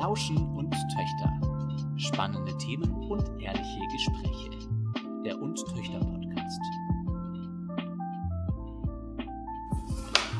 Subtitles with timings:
[0.00, 1.30] Plauschen und Töchter.
[1.98, 4.48] Spannende Themen und ehrliche Gespräche.
[5.26, 6.60] Der Und Töchter Podcast.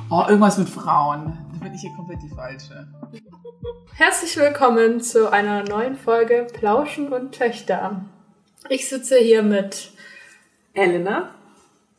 [0.09, 1.36] Oh, irgendwas mit Frauen.
[1.52, 2.88] Da bin ich hier komplett die Falsche.
[3.96, 8.06] Herzlich willkommen zu einer neuen Folge Plauschen und Töchter.
[8.70, 9.90] Ich sitze hier mit
[10.72, 11.34] Elena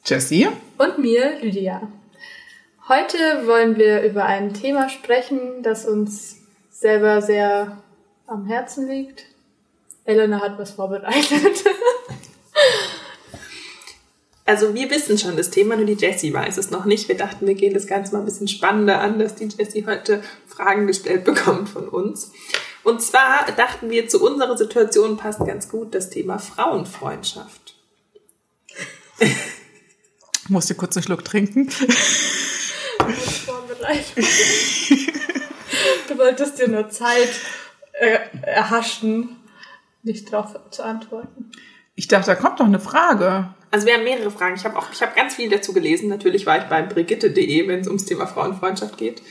[0.04, 0.48] Jessie?
[0.80, 1.88] und mir, Lydia.
[2.88, 6.41] Heute wollen wir über ein Thema sprechen, das uns
[6.82, 7.78] selber sehr
[8.26, 9.26] am Herzen liegt.
[10.04, 11.64] Elena hat was vorbereitet.
[14.44, 17.08] Also wir wissen schon das Thema, nur die Jessie weiß es noch nicht.
[17.08, 20.22] Wir dachten, wir gehen das Ganze mal ein bisschen spannender an, dass die Jessie heute
[20.46, 22.34] Fragen gestellt bekommt von uns.
[22.84, 27.78] Und zwar dachten wir, zu unserer Situation passt ganz gut das Thema Frauenfreundschaft.
[29.20, 31.70] Ich musste kurz einen Schluck trinken.
[33.46, 34.18] vorbereitet.
[36.12, 37.30] Du wolltest dir nur Zeit
[37.94, 39.38] äh, erhaschen,
[40.04, 41.52] nicht drauf zu antworten.
[41.96, 43.54] Ich dachte, da kommt doch eine Frage.
[43.70, 44.56] Also wir haben mehrere Fragen.
[44.56, 46.10] Ich habe auch, ich habe ganz viel dazu gelesen.
[46.10, 49.22] Natürlich war ich bei brigitte.de, wenn es ums Thema Frauenfreundschaft geht.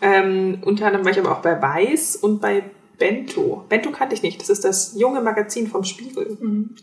[0.00, 2.62] Ähm, unter anderem war ich aber auch bei Weiß und bei
[2.96, 3.64] Bento.
[3.68, 4.40] Bento kannte ich nicht.
[4.40, 6.38] Das ist das junge Magazin vom Spiegel.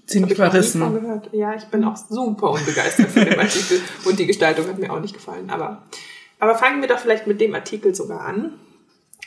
[0.08, 1.22] Ziemlich Hab ich noch nie verrissen.
[1.31, 5.00] Ja, ich bin auch super unbegeistert von dem Artikel und die Gestaltung hat mir auch
[5.00, 5.50] nicht gefallen.
[5.50, 5.84] Aber,
[6.38, 8.59] aber fangen wir doch vielleicht mit dem Artikel sogar an.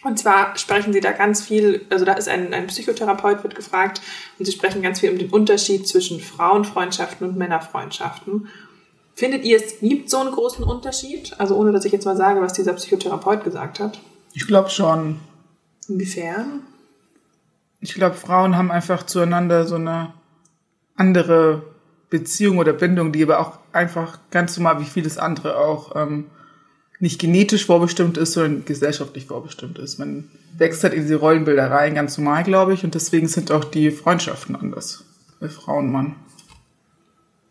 [0.02, 4.00] Und zwar sprechen sie da ganz viel, also da ist ein, ein Psychotherapeut wird gefragt
[4.38, 8.48] und sie sprechen ganz viel um den Unterschied zwischen Frauenfreundschaften und Männerfreundschaften.
[9.14, 11.38] Findet ihr, es gibt so einen großen Unterschied?
[11.38, 14.00] Also ohne, dass ich jetzt mal sage, was dieser Psychotherapeut gesagt hat.
[14.32, 15.20] Ich glaube schon.
[15.88, 16.62] Inwiefern?
[17.80, 20.14] Ich glaube, Frauen haben einfach zueinander so eine
[20.96, 21.62] andere
[22.08, 26.26] Beziehung oder Bindung, die aber auch einfach ganz normal wie vieles andere auch ähm,
[27.00, 29.98] nicht genetisch vorbestimmt ist, sondern gesellschaftlich vorbestimmt ist.
[29.98, 33.64] Man wächst halt in diese Rollenbilder rein, ganz normal, glaube ich, und deswegen sind auch
[33.64, 35.04] die Freundschaften anders
[35.40, 36.16] bei Frauen und Mann.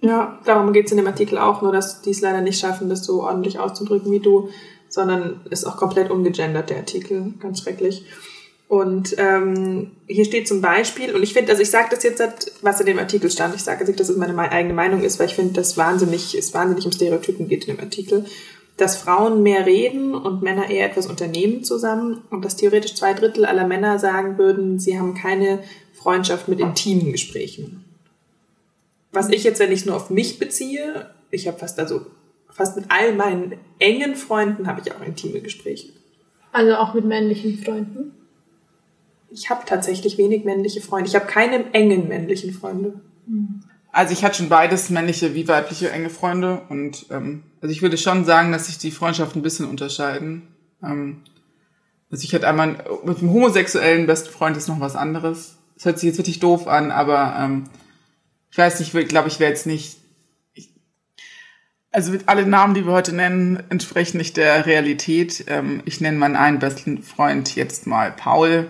[0.01, 3.03] Ja, darum geht's in dem Artikel auch, nur dass die es leider nicht schaffen, das
[3.03, 4.50] so ordentlich auszudrücken wie du,
[4.88, 7.34] sondern ist auch komplett ungegendert, der Artikel.
[7.40, 8.06] Ganz schrecklich.
[8.68, 12.79] Und ähm, hier steht zum Beispiel, und ich finde, also ich sage das jetzt, was
[12.79, 15.18] in dem Artikel stand, ich sage jetzt nicht, dass es meine mei- eigene Meinung ist,
[15.19, 18.25] weil ich finde, dass wahnsinnig, es wahnsinnig um Stereotypen geht in dem Artikel,
[18.79, 23.45] dass Frauen mehr reden und Männer eher etwas unternehmen zusammen und dass theoretisch zwei Drittel
[23.45, 25.59] aller Männer sagen würden, sie haben keine
[25.94, 27.84] Freundschaft mit intimen Gesprächen.
[29.12, 32.06] Was ich jetzt, wenn ich es nur auf mich beziehe, ich habe fast also
[32.50, 35.89] fast mit all meinen engen Freunden habe ich auch intime Gespräche.
[36.51, 38.13] Also auch mit männlichen Freunden.
[39.29, 41.09] Ich habe tatsächlich wenig männliche Freunde.
[41.09, 43.01] Ich habe keine engen männlichen Freunde.
[43.91, 46.61] Also ich hatte schon beides, männliche wie weibliche enge Freunde.
[46.69, 50.47] Und ähm, also ich würde schon sagen, dass sich die Freundschaften ein bisschen unterscheiden.
[50.83, 51.23] Ähm,
[52.11, 55.57] also ich hatte einmal mit einem homosexuellen besten Freund ist noch was anderes.
[55.75, 57.66] Das hört sich jetzt wirklich doof an, aber ähm,
[58.51, 59.97] ich weiß nicht, ich glaube, ich wäre jetzt nicht.
[60.53, 60.73] Ich,
[61.91, 65.45] also alle Namen, die wir heute nennen, entsprechen nicht der Realität.
[65.47, 68.67] Ähm, ich nenne meinen einen besten Freund jetzt mal Paul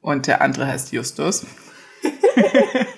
[0.00, 1.46] und der andere heißt Justus.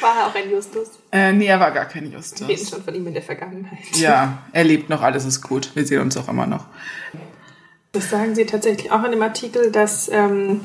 [0.00, 0.88] War er auch ein Justus?
[1.12, 2.40] Äh, nee, er war gar kein Justus.
[2.40, 3.78] Wir reden schon von ihm in der Vergangenheit.
[3.94, 5.70] Ja, er lebt noch, alles ist gut.
[5.74, 6.66] Wir sehen uns auch immer noch.
[7.92, 10.60] Das sagen sie tatsächlich auch in dem Artikel, dass, ähm,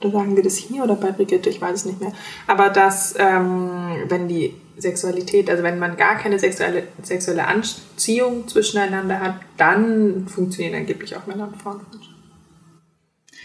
[0.00, 2.12] oder sagen sie das hier oder bei Brigitte, ich weiß es nicht mehr,
[2.46, 9.20] aber dass, ähm, wenn die Sexualität, also wenn man gar keine sexuelle, sexuelle Anziehung zwischeneinander
[9.20, 11.80] hat, dann funktionieren angeblich auch Männer und Frauen.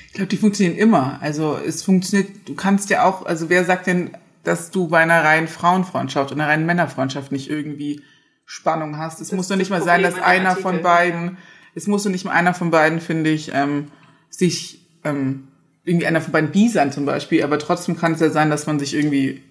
[0.08, 1.20] Ich glaube, die funktionieren immer.
[1.22, 4.12] Also es funktioniert, du kannst ja auch, also wer sagt denn,
[4.50, 8.02] dass du bei einer reinen Frauenfreundschaft und einer reinen Männerfreundschaft nicht irgendwie
[8.46, 9.22] Spannung hast?
[9.22, 11.38] Es Das muss doch nicht mal sein, Problem dass an dem einer Artikel, von beiden,
[11.76, 13.90] es muss doch nicht mal einer von beiden, finde ich, ähm,
[14.32, 15.50] sich ähm,
[15.84, 18.66] irgendwie einer von beiden bi sein zum Beispiel, aber trotzdem kann es ja sein, dass
[18.66, 19.44] man sich irgendwie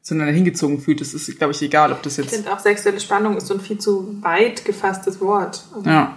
[0.00, 1.02] zueinander hingezogen fühlt.
[1.02, 3.54] Das ist, glaube ich, egal, ob das Ich jetzt finde auch sexuelle Spannung ist so
[3.54, 5.64] ein viel zu weit gefasstes Wort.
[5.74, 6.16] Also Ja,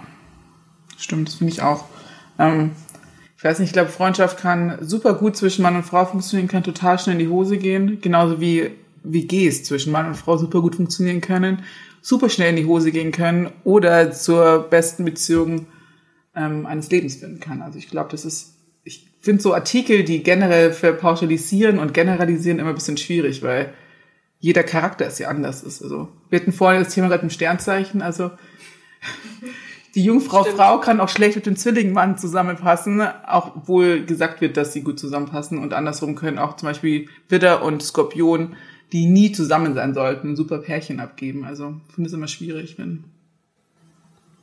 [0.96, 1.84] stimmt, das finde ich auch.
[2.38, 2.70] Ähm,
[3.40, 6.62] ich weiß nicht, ich glaube, Freundschaft kann super gut zwischen Mann und Frau funktionieren, kann
[6.62, 7.98] total schnell in die Hose gehen.
[8.02, 8.72] Genauso wie
[9.02, 11.64] WGs zwischen Mann und Frau super gut funktionieren können,
[12.02, 15.68] super schnell in die Hose gehen können oder zur besten Beziehung
[16.36, 17.62] ähm, eines Lebens finden kann.
[17.62, 22.68] Also ich glaube, das ist, ich finde so Artikel, die generell verpauschalisieren und generalisieren immer
[22.68, 23.72] ein bisschen schwierig, weil
[24.38, 25.82] jeder Charakter ist ja anders ist.
[25.82, 28.32] Also wir hatten vorhin das Thema gerade im Sternzeichen, also
[29.94, 30.56] die Jungfrau Stimmt.
[30.56, 34.98] Frau kann auch schlecht mit dem Zwillingmann zusammenpassen, auch obwohl gesagt wird, dass sie gut
[34.98, 35.58] zusammenpassen.
[35.58, 38.56] Und andersrum können auch zum Beispiel Widder und Skorpion,
[38.92, 41.44] die nie zusammen sein sollten, ein super Pärchen abgeben.
[41.44, 43.04] Also ich finde es immer schwierig, wenn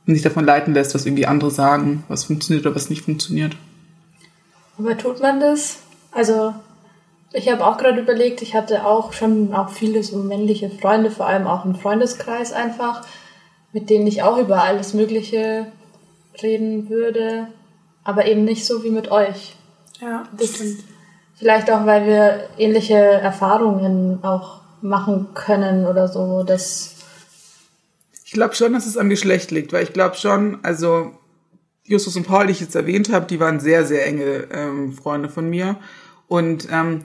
[0.06, 3.56] man sich davon leiten lässt, was irgendwie andere sagen, was funktioniert oder was nicht funktioniert.
[4.78, 5.80] Aber tut man das?
[6.12, 6.54] Also
[7.32, 11.26] ich habe auch gerade überlegt, ich hatte auch schon auch viele so männliche Freunde, vor
[11.26, 13.02] allem auch im Freundeskreis einfach,
[13.72, 15.66] mit denen ich auch über alles Mögliche
[16.42, 17.48] reden würde,
[18.04, 19.56] aber eben nicht so wie mit euch.
[20.00, 20.84] Ja, das stimmt.
[21.36, 26.42] Vielleicht auch, weil wir ähnliche Erfahrungen auch machen können oder so.
[26.42, 26.96] Das
[28.24, 31.12] ich glaube schon, dass es am Geschlecht liegt, weil ich glaube schon, also
[31.84, 35.30] Justus und Paul, die ich jetzt erwähnt habe, die waren sehr, sehr enge ähm, Freunde
[35.30, 35.76] von mir.
[36.26, 37.04] Und ähm,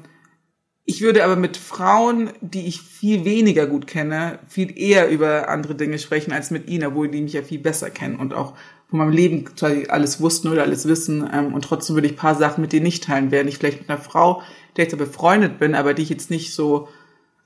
[0.85, 5.75] ich würde aber mit Frauen, die ich viel weniger gut kenne, viel eher über andere
[5.75, 8.53] Dinge sprechen als mit ihnen, obwohl die mich ja viel besser kennen und auch
[8.89, 9.45] von meinem Leben
[9.87, 11.27] alles wussten oder alles wissen.
[11.33, 13.89] Ähm, und trotzdem würde ich paar Sachen mit denen nicht teilen, während ich vielleicht mit
[13.89, 14.41] einer Frau,
[14.75, 16.89] der jetzt befreundet bin, aber die ich jetzt nicht so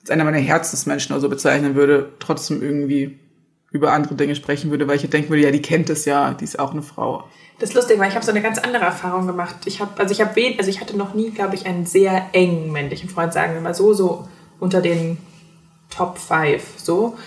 [0.01, 3.19] als einer meiner Herzensmenschen oder so bezeichnen würde, trotzdem irgendwie
[3.72, 6.46] über andere Dinge sprechen würde, weil ich denken würde, ja, die kennt es ja, die
[6.46, 7.24] ist auch eine Frau.
[7.60, 9.56] Das ist lustig, weil ich habe so eine ganz andere Erfahrung gemacht.
[9.66, 12.72] Ich habe, also ich habe also ich hatte noch nie, glaube ich, einen sehr engen
[12.72, 14.28] männlichen Freund, sagen wir mal so, so
[14.60, 15.18] unter den
[15.90, 17.18] Top 5 so.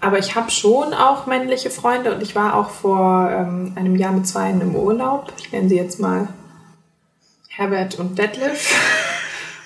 [0.00, 4.12] Aber ich habe schon auch männliche Freunde und ich war auch vor ähm, einem Jahr
[4.12, 5.32] mit zwei im Urlaub.
[5.38, 6.28] Ich nenne sie jetzt mal
[7.48, 8.74] Herbert und Detlef.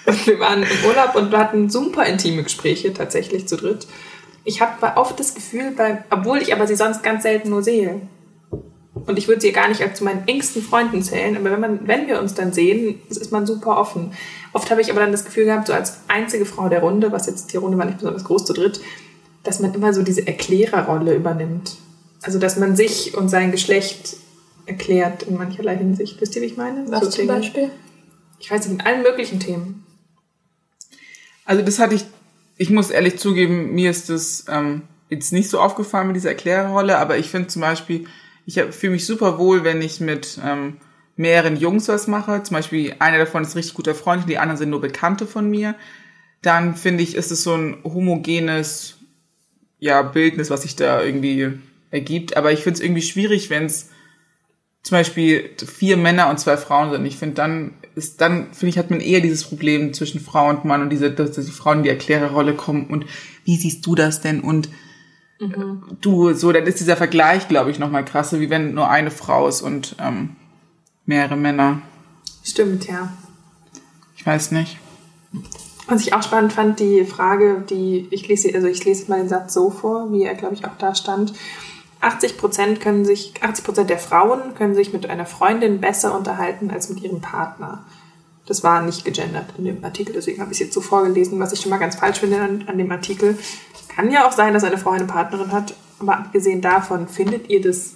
[0.07, 3.87] Und wir waren im Urlaub und wir hatten super intime Gespräche tatsächlich zu dritt
[4.49, 8.01] ich habe oft das Gefühl, bei, obwohl ich aber sie sonst ganz selten nur sehe.
[8.95, 11.87] Und ich würde sie gar nicht als zu meinen engsten Freunden zählen, aber wenn, man,
[11.87, 14.13] wenn wir uns dann sehen, ist man super offen.
[14.55, 17.27] Oft habe ich aber dann das Gefühl gehabt, so als einzige Frau der Runde, was
[17.27, 18.81] jetzt die Runde war nicht besonders groß zu dritt,
[19.45, 21.77] dass man immer so diese Erklärerrolle übernimmt.
[22.23, 24.17] Also, dass man sich und sein Geschlecht
[24.65, 26.19] erklärt in mancherlei Hinsicht.
[26.23, 26.91] Wisst ihr, wie ich meine?
[26.91, 27.33] Was so zum Dinge.
[27.35, 27.71] Beispiel?
[28.41, 29.85] Ich weiß nicht, in allen möglichen Themen.
[31.45, 32.05] Also, das hatte ich
[32.59, 36.99] ich muss ehrlich zugeben, mir ist das ähm, jetzt nicht so aufgefallen mit dieser Erklärerrolle,
[36.99, 38.07] aber ich finde zum Beispiel,
[38.47, 40.79] ich fühle mich super wohl, wenn ich mit ähm,
[41.17, 42.43] mehreren Jungs was mache.
[42.43, 45.75] Zum Beispiel einer davon ist richtig guter Freund, die anderen sind nur Bekannte von mir.
[46.43, 48.99] Dann finde ich, ist es so ein homogenes
[49.79, 51.53] ja, Bildnis, was sich da irgendwie
[51.91, 52.37] ergibt.
[52.37, 53.91] Aber ich finde es irgendwie schwierig, wenn es
[54.83, 57.05] zum Beispiel vier Männer und zwei Frauen sind.
[57.05, 60.65] Ich finde, dann ist dann, finde ich, hat man eher dieses Problem zwischen Frau und
[60.65, 63.05] Mann und diese, dass die Frauen in die Erklärerrolle kommen und
[63.45, 64.69] wie siehst du das denn und
[65.41, 65.83] mhm.
[66.01, 69.49] du, so, dann ist dieser Vergleich, glaube ich, nochmal krasser, wie wenn nur eine Frau
[69.49, 70.37] ist und ähm,
[71.05, 71.83] mehrere Männer.
[72.45, 73.13] Stimmt, ja.
[74.17, 74.79] Ich weiß nicht.
[75.87, 79.29] Was ich auch spannend fand, die Frage, die ich lese, also ich lese mal den
[79.29, 81.33] Satz so vor, wie er, glaube ich, auch da stand.
[82.01, 86.71] 80 Prozent können sich, 80 Prozent der Frauen können sich mit einer Freundin besser unterhalten
[86.71, 87.85] als mit ihrem Partner.
[88.47, 91.53] Das war nicht gegendert in dem Artikel, deswegen habe ich es jetzt so vorgelesen, was
[91.53, 93.37] ich schon mal ganz falsch finde an, an dem Artikel.
[93.89, 97.61] Kann ja auch sein, dass eine Frau eine Partnerin hat, aber abgesehen davon, findet ihr
[97.61, 97.95] das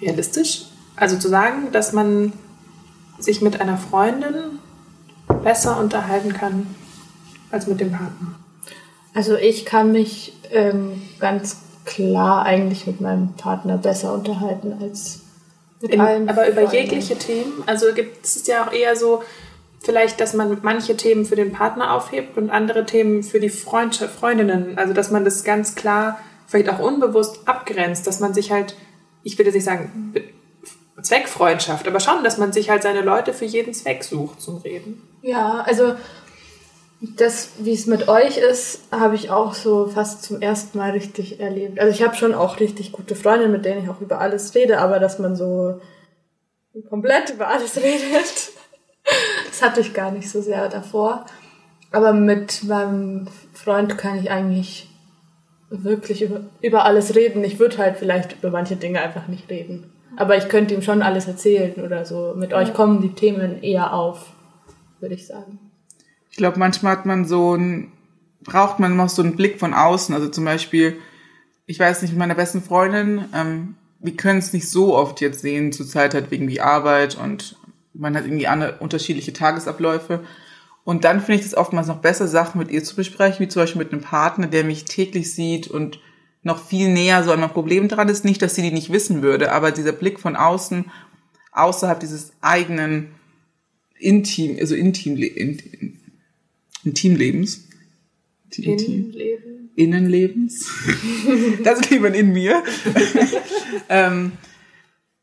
[0.00, 0.66] realistisch?
[0.96, 2.32] Also zu sagen, dass man
[3.18, 4.60] sich mit einer Freundin
[5.42, 6.74] besser unterhalten kann
[7.50, 8.34] als mit dem Partner?
[9.14, 15.20] Also ich kann mich ähm, ganz klar eigentlich mit meinem Partner besser unterhalten als
[15.80, 16.28] mit In, allen.
[16.28, 17.62] Aber über jegliche Themen?
[17.66, 19.22] Also gibt es ja auch eher so,
[19.82, 24.14] vielleicht, dass man manche Themen für den Partner aufhebt und andere Themen für die Freundschaft,
[24.18, 24.78] Freundinnen.
[24.78, 28.76] Also dass man das ganz klar, vielleicht auch unbewusst abgrenzt, dass man sich halt,
[29.22, 30.14] ich will jetzt nicht sagen
[31.02, 35.02] Zweckfreundschaft, aber schon, dass man sich halt seine Leute für jeden Zweck sucht zum Reden.
[35.22, 35.94] Ja, also
[37.00, 41.40] das, wie es mit euch ist, habe ich auch so fast zum ersten Mal richtig
[41.40, 41.80] erlebt.
[41.80, 44.78] Also ich habe schon auch richtig gute Freunde, mit denen ich auch über alles rede,
[44.78, 45.80] aber dass man so
[46.90, 48.52] komplett über alles redet,
[49.48, 51.24] das hatte ich gar nicht so sehr davor.
[51.90, 54.88] Aber mit meinem Freund kann ich eigentlich
[55.70, 57.42] wirklich über, über alles reden.
[57.44, 59.92] Ich würde halt vielleicht über manche Dinge einfach nicht reden.
[60.16, 62.34] Aber ich könnte ihm schon alles erzählen oder so.
[62.36, 64.26] Mit euch kommen die Themen eher auf,
[65.00, 65.69] würde ich sagen.
[66.30, 67.92] Ich glaube, manchmal hat man so ein,
[68.42, 70.14] braucht man noch so einen Blick von außen.
[70.14, 70.96] Also zum Beispiel,
[71.66, 75.40] ich weiß nicht, mit meiner besten Freundin, ähm, wir können es nicht so oft jetzt
[75.40, 77.56] sehen, zurzeit halt wegen die Arbeit und
[77.92, 80.24] man hat irgendwie andere unterschiedliche Tagesabläufe.
[80.84, 83.62] Und dann finde ich es oftmals noch besser, Sachen mit ihr zu besprechen, wie zum
[83.62, 86.00] Beispiel mit einem Partner, der mich täglich sieht und
[86.42, 88.24] noch viel näher so an meinem Problem dran ist.
[88.24, 90.86] Nicht, dass sie die nicht wissen würde, aber dieser Blick von außen,
[91.52, 93.10] außerhalb dieses eigenen
[93.98, 95.18] Intim, also Intim,
[96.84, 97.68] Intimlebens.
[98.56, 99.70] Innenleben.
[99.76, 100.68] Innenlebens.
[101.64, 102.62] das Leben in mir.
[103.88, 104.32] ähm,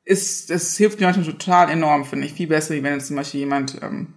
[0.05, 2.33] ist, das hilft mir manchmal total enorm, finde ich.
[2.33, 4.07] Viel besser, wie wenn jetzt zum Beispiel jemand, ähm,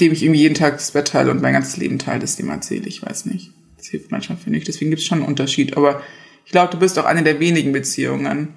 [0.00, 2.50] dem ich irgendwie jeden Tag das Bett teile und mein ganzes Leben teile, das dem
[2.50, 2.86] erzähle.
[2.86, 3.52] Ich weiß nicht.
[3.78, 4.64] Das hilft manchmal, finde ich.
[4.64, 5.76] Deswegen gibt es schon einen Unterschied.
[5.76, 6.02] Aber
[6.44, 8.48] ich glaube, du bist auch eine der wenigen Beziehungen,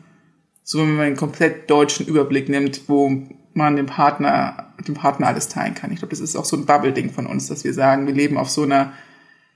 [0.69, 3.23] so wenn man einen komplett deutschen Überblick nimmt, wo
[3.53, 5.91] man dem Partner, dem Partner alles teilen kann.
[5.91, 8.37] Ich glaube, das ist auch so ein Bubble-Ding von uns, dass wir sagen, wir leben
[8.37, 8.93] auf so einer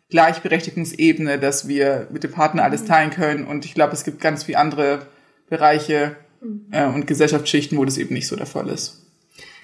[0.09, 3.45] Gleichberechtigungsebene, dass wir mit dem Partner alles teilen können.
[3.45, 5.05] Und ich glaube, es gibt ganz viele andere
[5.51, 6.15] Bereiche
[6.71, 9.05] äh, und Gesellschaftsschichten, wo das eben nicht so der Fall ist.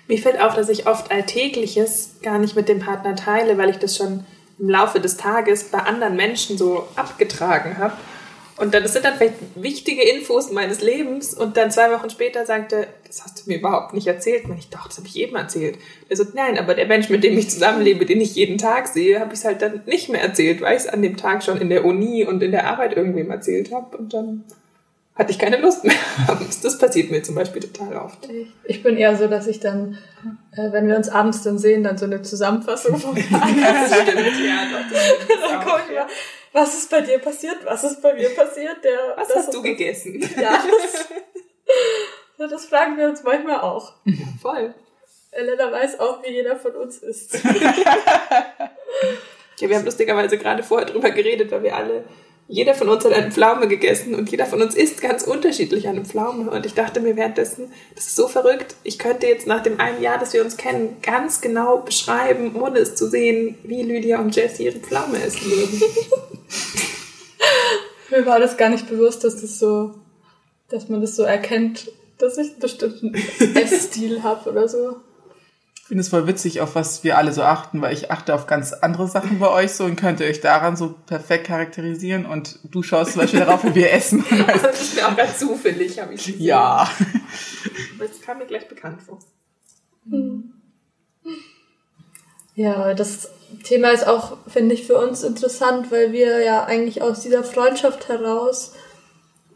[0.07, 3.77] Mir fällt auf, dass ich oft Alltägliches gar nicht mit dem Partner teile, weil ich
[3.77, 4.23] das schon
[4.59, 7.95] im Laufe des Tages bei anderen Menschen so abgetragen habe.
[8.59, 11.33] Und dann, das sind dann vielleicht wichtige Infos meines Lebens.
[11.33, 14.45] Und dann zwei Wochen später sagte, das hast du mir überhaupt nicht erzählt.
[14.45, 15.77] Und ich dachte, das habe ich jedem erzählt.
[16.09, 19.21] Er so, nein, aber der Mensch, mit dem ich zusammenlebe, den ich jeden Tag sehe,
[19.21, 21.61] habe ich es halt dann nicht mehr erzählt, weil ich es an dem Tag schon
[21.61, 23.95] in der Uni und in der Arbeit irgendwem erzählt habe.
[23.97, 24.43] Und dann
[25.15, 25.95] hatte ich keine Lust mehr.
[26.61, 28.27] Das passiert mir zum Beispiel total oft.
[28.65, 29.97] Ich bin eher so, dass ich dann,
[30.51, 33.89] äh, wenn wir uns abends dann sehen, dann so eine Zusammenfassung von Tages.
[33.89, 34.65] das stimmt, ja.
[34.71, 36.07] Doch, das stimmt guck ich mal,
[36.53, 37.57] was ist bei dir passiert?
[37.63, 38.83] Was ist bei mir passiert?
[38.83, 40.19] Der, was hast du gegessen?
[40.39, 40.63] Ja,
[42.37, 43.93] das, das fragen wir uns manchmal auch.
[44.41, 44.73] Voll.
[45.31, 47.33] Elena weiß auch, wie jeder von uns ist.
[47.43, 47.51] ja,
[49.59, 52.03] wir haben lustigerweise gerade vorher drüber geredet, weil wir alle
[52.51, 56.03] jeder von uns hat eine Pflaume gegessen und jeder von uns isst ganz unterschiedlich eine
[56.03, 56.49] Pflaume.
[56.49, 58.75] Und ich dachte mir währenddessen, das ist so verrückt.
[58.83, 62.79] Ich könnte jetzt nach dem einen Jahr, dass wir uns kennen, ganz genau beschreiben, ohne
[62.79, 65.81] es zu sehen, wie Lydia und Jessie ihre Pflaume essen würden.
[68.09, 69.93] Mir war das gar nicht bewusst, dass das so,
[70.69, 73.13] dass man das so erkennt, dass ich einen bestimmten
[73.53, 74.95] Essstil habe oder so
[75.89, 78.73] finde es voll witzig, auf was wir alle so achten, weil ich achte auf ganz
[78.73, 83.13] andere Sachen bei euch so und könnte euch daran so perfekt charakterisieren und du schaust
[83.13, 84.23] zum Beispiel darauf, wie wir essen.
[84.61, 86.43] das ist mir auch ganz zufällig, habe ich gesehen.
[86.43, 86.87] Ja.
[87.97, 89.17] Das kam mir gleich bekannt vor.
[92.53, 93.31] Ja, das
[93.63, 98.09] Thema ist auch, finde ich, für uns interessant, weil wir ja eigentlich aus dieser Freundschaft
[98.09, 98.75] heraus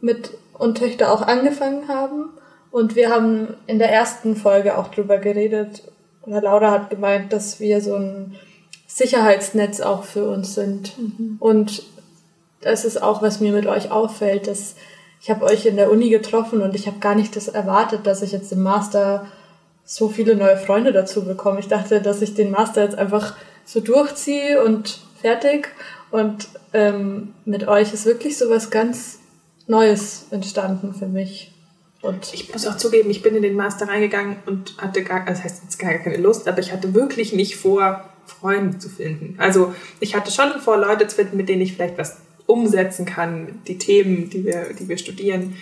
[0.00, 2.30] mit und Töchter auch angefangen haben.
[2.72, 5.93] Und wir haben in der ersten Folge auch drüber geredet,
[6.26, 8.34] oder Laura hat gemeint, dass wir so ein
[8.86, 10.96] Sicherheitsnetz auch für uns sind.
[10.98, 11.36] Mhm.
[11.40, 11.82] Und
[12.60, 14.76] das ist auch, was mir mit euch auffällt, dass
[15.20, 18.20] ich habe euch in der Uni getroffen und ich habe gar nicht das erwartet, dass
[18.20, 19.26] ich jetzt im Master
[19.82, 21.60] so viele neue Freunde dazu bekomme.
[21.60, 25.68] Ich dachte, dass ich den Master jetzt einfach so durchziehe und fertig.
[26.10, 29.18] Und ähm, mit euch ist wirklich so was ganz
[29.66, 31.53] Neues entstanden für mich.
[32.04, 35.30] Und ich muss auch zugeben, ich bin in den Master reingegangen und hatte gar, also
[35.32, 39.36] das heißt jetzt gar keine Lust, aber ich hatte wirklich nicht vor, Freunde zu finden.
[39.38, 43.62] Also ich hatte schon vor, Leute zu finden, mit denen ich vielleicht was umsetzen kann,
[43.66, 45.56] die Themen, die wir, die wir studieren.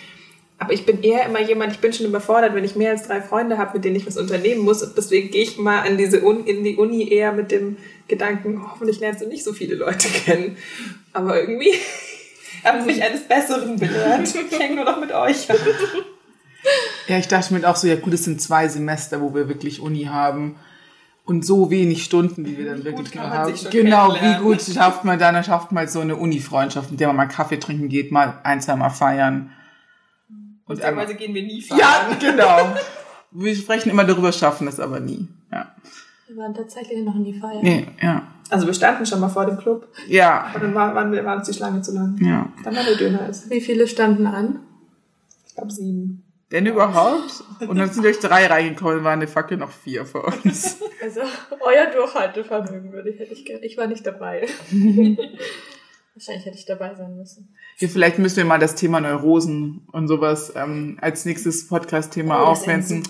[0.57, 3.21] Aber ich bin eher immer jemand, ich bin schon überfordert, wenn ich mehr als drei
[3.21, 4.83] Freunde habe, mit denen ich was unternehmen muss.
[4.83, 7.77] Und deswegen gehe ich mal an diese Uni, in die Uni eher mit dem
[8.09, 10.57] Gedanken, hoffentlich lernst du nicht so viele Leute kennen.
[11.13, 11.71] Aber irgendwie
[12.65, 14.27] habe mich eines Besseren belehrt.
[14.51, 15.47] Ich hänge nur noch mit euch.
[17.07, 19.81] Ja, ich dachte mir auch so, ja gut, es sind zwei Semester, wo wir wirklich
[19.81, 20.55] Uni haben
[21.25, 23.53] und so wenig Stunden, die wir dann wie wirklich nur haben.
[23.71, 27.25] Genau, wie gut schafft man dann, schafft man so eine Uni-Freundschaft, mit der man mal
[27.27, 29.51] Kaffee trinken geht, mal ein, zwei Mal feiern.
[30.65, 31.79] Und teilweise gehen wir nie feiern.
[31.79, 32.75] Ja, genau.
[33.31, 35.27] wir sprechen immer darüber, schaffen es aber nie.
[35.51, 35.75] Ja.
[36.27, 37.61] Wir waren tatsächlich noch nie feiern.
[37.61, 38.27] Nee, ja.
[38.49, 39.87] Also wir standen schon mal vor dem Club.
[40.07, 40.45] Ja.
[40.49, 42.17] Aber dann war, waren, wir, waren uns die Schlange zu lang.
[42.21, 42.51] Ja.
[42.63, 43.49] Dann war der Döner essen.
[43.49, 44.59] Wie viele standen an?
[45.47, 46.22] Ich glaube sieben.
[46.53, 47.43] Denn überhaupt?
[47.67, 50.79] Und dann sind euch drei reingekommen, waren de facto noch vier vor uns.
[51.03, 51.19] Also,
[51.59, 53.65] euer Durchhaltevermögen würde ich, hätte ich gerne.
[53.65, 54.47] Ich war nicht dabei.
[56.15, 57.55] Wahrscheinlich hätte ich dabei sein müssen.
[57.77, 62.45] Hier, vielleicht müssen wir mal das Thema Neurosen und sowas ähm, als nächstes Podcast-Thema Oh,
[62.49, 63.01] aufwenden.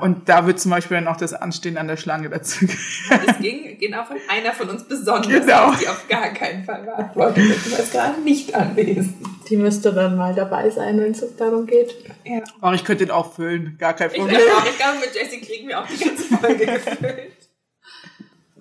[0.00, 3.26] Und da wird zum Beispiel dann auch das Anstehen an der Schlange dazu gehören.
[3.26, 5.72] Das ging genau von einer von uns besonders, Genau.
[5.80, 7.66] die auf gar keinen Fall beantwortet wird.
[7.66, 9.14] Du warst gerade nicht anwesend.
[9.48, 11.94] Die müsste dann mal dabei sein, wenn es darum geht.
[12.24, 12.42] Ja.
[12.60, 14.36] Aber ich könnte den auch füllen, gar kein Problem.
[14.68, 17.37] ich glaube, mit Jessie kriegen wir auch die ganze Folge gefüllt.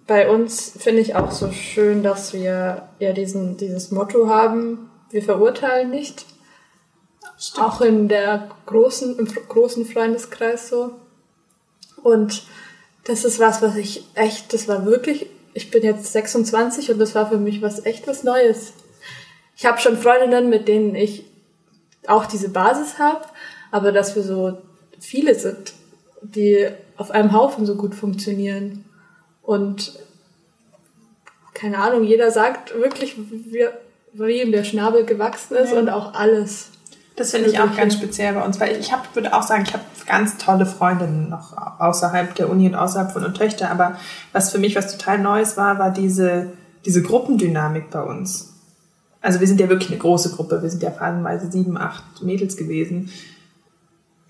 [0.07, 5.21] Bei uns finde ich auch so schön, dass wir ja diesen, dieses Motto haben, wir
[5.21, 6.25] verurteilen nicht.
[7.59, 10.93] Auch in der großen, im großen Freundeskreis so.
[12.01, 12.43] Und
[13.03, 17.13] das ist was, was ich echt, das war wirklich, ich bin jetzt 26 und das
[17.13, 18.73] war für mich was echt was Neues.
[19.57, 21.25] Ich habe schon Freundinnen, mit denen ich
[22.07, 23.25] auch diese Basis habe,
[23.71, 24.57] aber dass wir so
[24.99, 25.73] viele sind,
[26.21, 28.85] die auf einem Haufen so gut funktionieren.
[29.47, 29.93] Und
[31.53, 33.65] keine Ahnung, jeder sagt wirklich, wie,
[34.11, 35.79] wie ihm der Schnabel gewachsen ist Ja.
[35.79, 36.69] und auch alles.
[37.15, 39.73] Das finde ich auch ganz speziell bei uns, weil ich hab, würde auch sagen, ich
[39.73, 43.97] habe ganz tolle Freundinnen noch außerhalb der Uni und außerhalb von und Töchter, aber
[44.33, 46.51] was für mich was total Neues war, war diese,
[46.85, 48.53] diese Gruppendynamik bei uns.
[49.21, 52.57] Also wir sind ja wirklich eine große Gruppe, wir sind ja phasenweise sieben, acht Mädels
[52.57, 53.09] gewesen.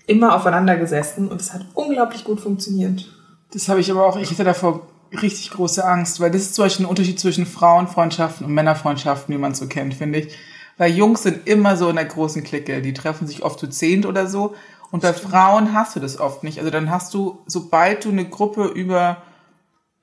[0.06, 3.04] immer aufeinander gesessen und es hat unglaublich gut funktioniert.
[3.52, 6.64] Das habe ich aber auch, ich hatte davor richtig große Angst, weil das ist zum
[6.64, 10.34] Beispiel ein Unterschied zwischen Frauenfreundschaften und Männerfreundschaften, wie man so kennt, finde ich.
[10.76, 14.06] Weil Jungs sind immer so in der großen Clique, die treffen sich oft zu zehnt
[14.06, 14.54] oder so.
[14.90, 16.58] Und bei Frauen hast du das oft nicht.
[16.58, 19.18] Also dann hast du, sobald du eine Gruppe über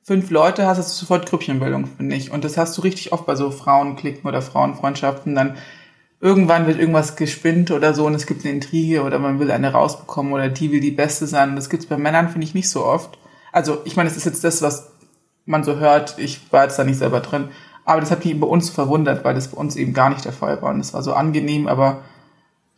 [0.03, 2.31] fünf Leute hast, hast du sofort Grüppchenbildung, finde ich.
[2.31, 5.33] Und das hast du richtig oft bei so Frauenklicken oder Frauenfreundschaften.
[5.33, 5.57] Dann
[6.19, 9.71] irgendwann wird irgendwas gespinnt oder so und es gibt eine Intrige oder man will eine
[9.71, 11.49] rausbekommen oder die will die Beste sein.
[11.49, 13.17] Und das gibt's bei Männern, finde ich, nicht so oft.
[13.51, 14.91] Also ich meine, es ist jetzt das, was
[15.45, 16.17] man so hört.
[16.17, 17.49] Ich war jetzt da nicht selber drin.
[17.85, 20.33] Aber das hat mich bei uns verwundert, weil das bei uns eben gar nicht der
[20.33, 20.73] Fall war.
[20.73, 22.01] Und es war so angenehm, aber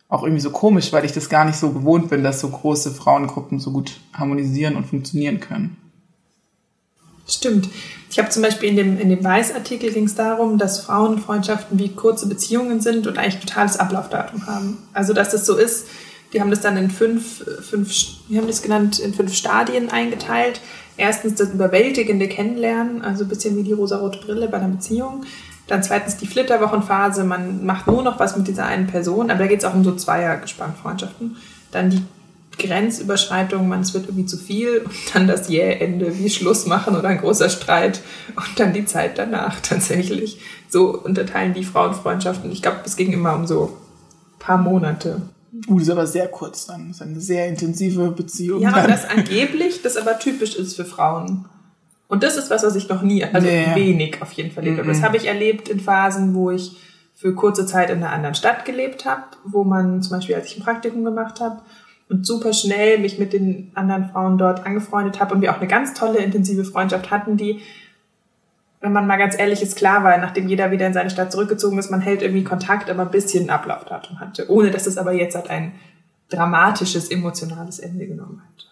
[0.08, 2.92] auch irgendwie so komisch, weil ich das gar nicht so gewohnt bin, dass so große
[2.92, 5.76] Frauengruppen so gut harmonisieren und funktionieren können.
[7.26, 7.68] Stimmt.
[8.10, 11.90] Ich habe zum Beispiel in dem, in dem Weiß-Artikel ging es darum, dass Frauenfreundschaften wie
[11.90, 14.78] kurze Beziehungen sind und eigentlich totales Ablaufdatum haben.
[14.94, 15.88] Also dass es so ist,
[16.32, 17.92] die haben das dann in fünf, fünf,
[18.28, 20.60] wie haben das genannt, in fünf Stadien eingeteilt.
[20.98, 25.24] Erstens das überwältigende Kennenlernen, also ein bisschen wie die rosarote Brille bei einer Beziehung.
[25.68, 29.46] Dann zweitens die Flitterwochenphase, man macht nur noch was mit dieser einen Person, aber da
[29.46, 31.36] geht es auch um so Zweiergespannfreundschaften.
[31.70, 32.02] Dann die
[32.58, 37.08] Grenzüberschreitung, man, es wird irgendwie zu viel und dann das Jähende, wie Schluss machen oder
[37.08, 38.00] ein großer Streit
[38.34, 40.40] und dann die Zeit danach tatsächlich.
[40.68, 42.50] So unterteilen die Frauenfreundschaften.
[42.50, 43.78] Ich glaube, es ging immer um so
[44.34, 45.22] ein paar Monate.
[45.68, 46.88] Uh, das ist aber sehr kurz dann.
[46.88, 48.60] Das ist eine sehr intensive Beziehung.
[48.60, 51.46] Ja, aber das angeblich, das aber typisch ist für Frauen.
[52.08, 53.66] Und das ist was, was ich noch nie, also Nee.
[53.74, 54.88] wenig auf jeden Fall erlebt habe.
[54.88, 56.76] Das habe ich erlebt in Phasen, wo ich
[57.14, 60.56] für kurze Zeit in einer anderen Stadt gelebt habe, wo man zum Beispiel, als ich
[60.58, 61.60] ein Praktikum gemacht habe
[62.08, 65.66] und super schnell mich mit den anderen Frauen dort angefreundet habe und wir auch eine
[65.68, 67.60] ganz tolle, intensive Freundschaft hatten, die,
[68.80, 71.78] wenn man mal ganz ehrlich ist, klar war, nachdem jeder wieder in seine Stadt zurückgezogen
[71.78, 75.34] ist, man hält irgendwie Kontakt, aber ein bisschen Ablaufdatum hatte, ohne dass es aber jetzt
[75.34, 75.72] halt ein
[76.30, 78.66] dramatisches, emotionales Ende genommen hat.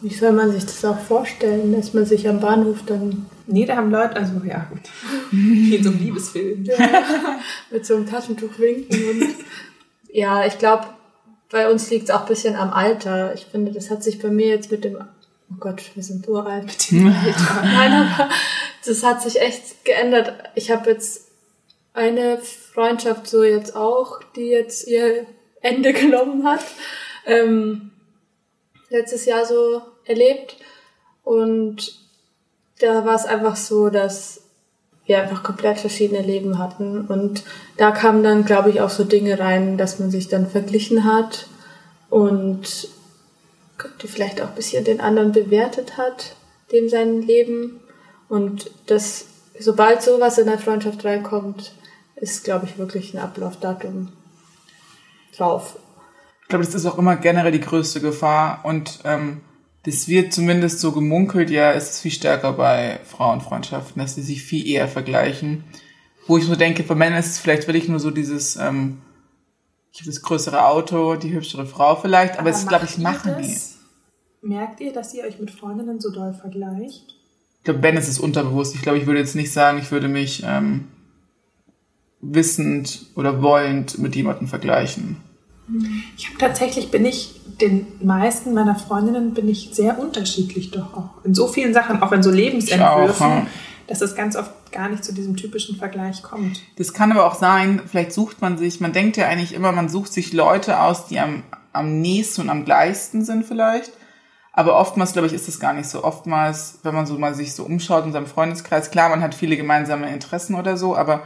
[0.00, 3.76] Wie soll man sich das auch vorstellen, dass man sich am Bahnhof dann Nee, da
[3.76, 4.82] haben Leute, also ja gut,
[5.30, 6.66] wie in so einem Liebesfilm.
[7.70, 9.34] mit so einem Taschentuch winken und
[10.12, 10.84] ja, ich glaube,
[11.50, 13.32] bei uns liegt es auch ein bisschen am Alter.
[13.34, 14.98] Ich finde, das hat sich bei mir jetzt mit dem
[15.50, 16.76] oh Gott, wir sind uralt.
[16.90, 18.28] Nein, aber
[18.84, 20.32] das hat sich echt geändert.
[20.54, 21.28] Ich habe jetzt
[21.92, 25.26] eine Freundschaft so jetzt auch, die jetzt ihr
[25.60, 26.64] Ende genommen hat.
[27.26, 27.90] Ähm,
[28.90, 30.56] letztes Jahr so erlebt.
[31.24, 31.98] Und
[32.80, 34.42] da war es einfach so, dass
[35.06, 37.06] wir einfach komplett verschiedene Leben hatten.
[37.06, 37.42] Und
[37.76, 41.46] da kamen dann, glaube ich, auch so Dinge rein, dass man sich dann verglichen hat
[42.10, 42.88] und
[43.98, 46.36] vielleicht auch ein bisschen den anderen bewertet hat,
[46.72, 47.80] dem sein Leben.
[48.28, 49.26] Und das,
[49.58, 51.72] sobald sowas in der Freundschaft reinkommt,
[52.16, 54.12] ist, glaube ich, wirklich ein Ablaufdatum
[55.36, 55.78] drauf.
[56.42, 59.42] Ich glaube, das ist auch immer generell die größte Gefahr und ähm,
[59.84, 64.42] das wird zumindest so gemunkelt, ja, es ist viel stärker bei Frauenfreundschaften, dass sie sich
[64.42, 65.64] viel eher vergleichen.
[66.26, 68.98] Wo ich so denke, bei Männern ist es vielleicht wirklich nur so dieses, ähm,
[69.92, 73.56] ich habe das größere Auto, die hübschere Frau vielleicht, aber, es glaube ich, machen die.
[74.42, 77.17] Merkt ihr, dass ihr euch mit Freundinnen so doll vergleicht?
[77.68, 78.74] Ich glaube, Ben ist es unterbewusst.
[78.74, 80.88] Ich glaube, ich würde jetzt nicht sagen, ich würde mich ähm,
[82.22, 85.18] wissend oder wollend mit jemandem vergleichen.
[86.16, 91.22] Ich habe tatsächlich, bin ich den meisten meiner Freundinnen bin ich sehr unterschiedlich doch auch.
[91.26, 93.46] In so vielen Sachen, auch in so Lebensentwürfen, auch, ja.
[93.86, 96.62] dass es ganz oft gar nicht zu diesem typischen Vergleich kommt.
[96.76, 99.90] Das kann aber auch sein, vielleicht sucht man sich, man denkt ja eigentlich immer, man
[99.90, 101.42] sucht sich Leute aus, die am,
[101.74, 103.92] am nächsten und am gleichsten sind vielleicht.
[104.58, 106.02] Aber oftmals, glaube ich, ist es gar nicht so.
[106.02, 109.56] Oftmals, wenn man so mal sich so umschaut in seinem Freundeskreis, klar, man hat viele
[109.56, 111.22] gemeinsame Interessen oder so, aber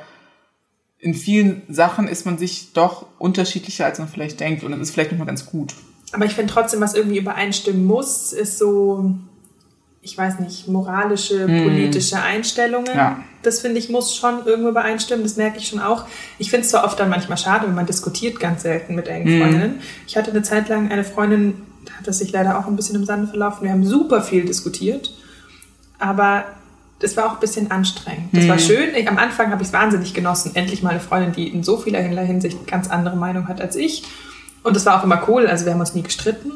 [0.99, 4.65] in vielen Sachen ist man sich doch unterschiedlicher, als man vielleicht denkt.
[4.65, 5.73] Und das ist vielleicht nochmal ganz gut.
[6.13, 9.15] Aber ich finde trotzdem, was irgendwie übereinstimmen muss, ist so,
[10.03, 12.95] ich weiß nicht, moralische, politische Einstellungen.
[12.95, 13.25] Ja.
[13.43, 15.23] Das finde ich muss schon irgendwo übereinstimmen.
[15.23, 16.05] Das merke ich schon auch.
[16.37, 19.41] Ich finde es zwar oft dann manchmal schade, wenn man diskutiert ganz selten mit engen
[19.41, 19.81] Freundinnen.
[20.07, 22.97] Ich hatte eine Zeit lang eine Freundin, da hat das sich leider auch ein bisschen
[22.97, 23.65] im Sande verlaufen.
[23.65, 25.13] Wir haben super viel diskutiert,
[25.99, 26.45] aber
[27.03, 28.29] das war auch ein bisschen anstrengend.
[28.33, 28.95] Das war schön.
[28.95, 30.53] Ich, am Anfang habe ich es wahnsinnig genossen.
[30.55, 34.05] Endlich mal eine Freundin, die in so vielerlei Hinsicht ganz andere Meinung hat als ich.
[34.63, 35.49] Und das war auch immer cool.
[35.49, 36.53] Also wir haben uns nie gestritten.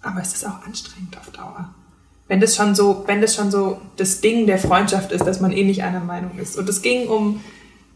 [0.00, 1.68] Aber es ist auch anstrengend auf Dauer.
[2.28, 5.52] Wenn das schon so, wenn das schon so das Ding der Freundschaft ist, dass man
[5.52, 6.56] eh nicht einer Meinung ist.
[6.56, 7.44] Und es ging um,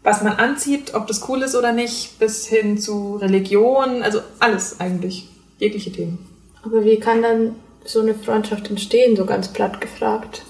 [0.03, 4.79] was man anzieht, ob das cool ist oder nicht, bis hin zu Religion, also alles
[4.79, 5.27] eigentlich.
[5.57, 6.19] Jegliche Themen.
[6.63, 10.43] Aber wie kann dann so eine Freundschaft entstehen, so ganz platt gefragt?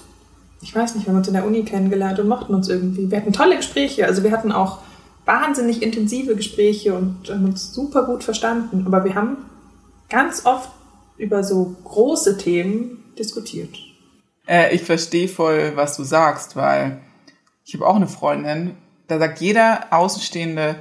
[0.62, 3.10] ich weiß nicht, wir haben uns in der Uni kennengelernt und mochten uns irgendwie.
[3.10, 4.78] Wir hatten tolle Gespräche, also wir hatten auch
[5.24, 8.84] wahnsinnig intensive Gespräche und haben uns super gut verstanden.
[8.86, 9.38] Aber wir haben
[10.08, 10.70] ganz oft
[11.16, 13.78] über so große Themen diskutiert.
[14.46, 17.00] Äh, ich verstehe voll, was du sagst, weil
[17.64, 20.76] ich habe auch eine Freundin, da sagt jeder Außenstehende,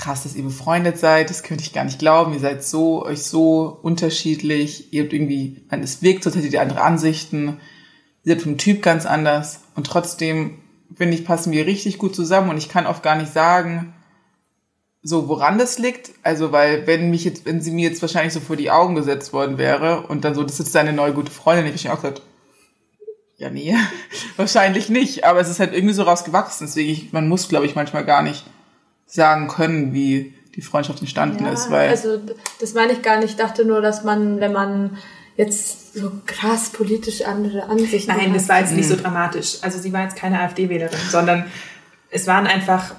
[0.00, 3.22] krass, dass ihr befreundet seid, das könnte ich gar nicht glauben, ihr seid so, euch
[3.22, 7.60] so unterschiedlich, ihr habt irgendwie, man, es wirkt so, als hättet ihr andere Ansichten,
[8.24, 9.60] ihr seid vom Typ ganz anders.
[9.74, 10.58] Und trotzdem,
[10.94, 12.50] finde ich, passen wir richtig gut zusammen.
[12.50, 13.94] Und ich kann oft gar nicht sagen,
[15.02, 18.40] so, woran das liegt, also, weil, wenn mich jetzt, wenn sie mir jetzt wahrscheinlich so
[18.40, 21.74] vor die Augen gesetzt worden wäre und dann so, das ist deine neue gute Freundin,
[21.74, 22.22] ich hätte auch gesagt,
[23.38, 23.74] ja, nee,
[24.36, 27.74] wahrscheinlich nicht, aber es ist halt irgendwie so rausgewachsen, deswegen, ich, man muss, glaube ich,
[27.74, 28.44] manchmal gar nicht
[29.10, 32.20] sagen können, wie die Freundschaft entstanden Ja, ist, weil, also
[32.60, 33.30] das meine ich gar nicht.
[33.30, 34.98] Ich dachte nur, dass man, wenn man
[35.36, 38.36] jetzt so krass politisch andere Ansichten Nein, hat.
[38.36, 39.58] das war jetzt nicht so dramatisch.
[39.62, 41.44] Also sie war jetzt keine AfD-Wählerin, sondern
[42.10, 42.94] es waren einfach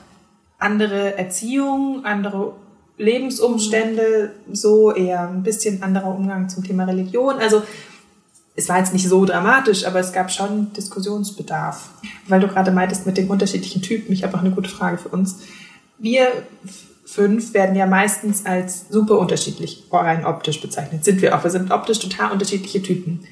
[0.57, 2.53] andere Erziehung, andere
[2.97, 7.35] Lebensumstände, so eher ein bisschen anderer Umgang zum Thema Religion.
[7.39, 7.63] Also
[8.55, 11.89] es war jetzt nicht so dramatisch, aber es gab schon Diskussionsbedarf.
[12.27, 15.09] Weil du gerade meintest mit den unterschiedlichen Typen, ich habe auch eine gute Frage für
[15.09, 15.39] uns.
[16.01, 16.27] Wir
[17.05, 21.05] fünf werden ja meistens als super unterschiedlich rein optisch bezeichnet.
[21.05, 21.43] Sind wir auch.
[21.43, 23.25] Wir sind optisch total unterschiedliche Typen.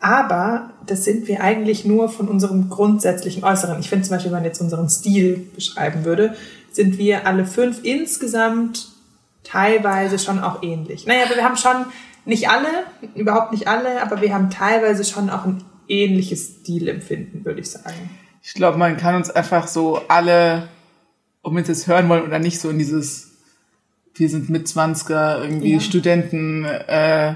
[0.00, 3.80] Aber das sind wir eigentlich nur von unserem grundsätzlichen Äußeren.
[3.80, 6.34] Ich finde zum Beispiel, wenn man jetzt unseren Stil beschreiben würde,
[6.70, 8.88] sind wir alle fünf insgesamt
[9.42, 11.06] teilweise schon auch ähnlich.
[11.06, 11.86] Naja, wir haben schon,
[12.24, 12.68] nicht alle,
[13.14, 18.10] überhaupt nicht alle, aber wir haben teilweise schon auch ein ähnliches Stilempfinden, würde ich sagen.
[18.42, 20.68] ich glaube, man kann uns einfach so alle,
[21.42, 23.32] ob wir es jetzt hören wollen oder nicht, so in dieses,
[24.14, 25.80] wir sind Mitzwanziger, irgendwie Ja.
[25.80, 27.34] Studenten, äh,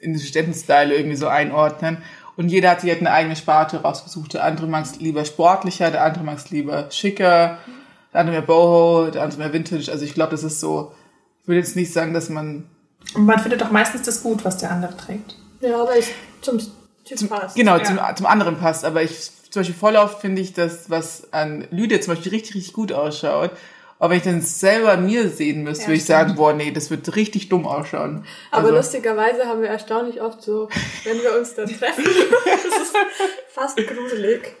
[0.00, 1.98] in den Studentenstyle irgendwie so einordnen.
[2.36, 4.34] Und jeder hat sich halt eine eigene Sparte rausgesucht.
[4.34, 7.58] Der andere mag es lieber sportlicher, der andere mag es lieber schicker,
[8.12, 9.90] der andere mehr Boho, der andere mehr Vintage.
[9.90, 10.92] Also ich glaube, das ist so,
[11.42, 12.64] ich würde jetzt nicht sagen, dass man
[13.14, 15.36] Und man findet doch meistens das gut, was der andere trägt.
[15.60, 17.54] Ja, aber ich zum Typ passt.
[17.56, 17.84] genau, Ja.
[17.84, 18.84] zum, zum anderen passt.
[18.84, 22.56] Aber ich zum Beispiel voll oft finde ich das, was an Lydia zum Beispiel richtig,
[22.56, 23.52] richtig gut ausschaut.
[24.00, 26.18] Aber wenn ich dann selber mir sehen müsste, Ja, würde ich stimmt.
[26.18, 28.24] sagen, boah, nee, das wird richtig dumm ausschauen.
[28.50, 30.68] Aber Also, lustigerweise haben wir erstaunlich oft so,
[31.04, 32.04] wenn wir uns dann treffen,
[32.44, 32.96] das ist
[33.50, 34.56] fast gruselig,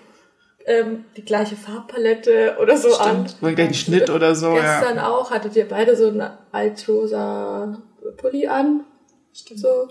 [0.64, 3.26] ähm, die gleiche Farbpalette oder so an.
[3.26, 4.78] so den gleichen Schnitt oder so, ja.
[4.80, 7.82] Gestern auch hattet ihr beide so einen altrosa
[8.16, 8.84] Pulli an.
[9.34, 9.58] Stimmt.
[9.58, 9.88] So.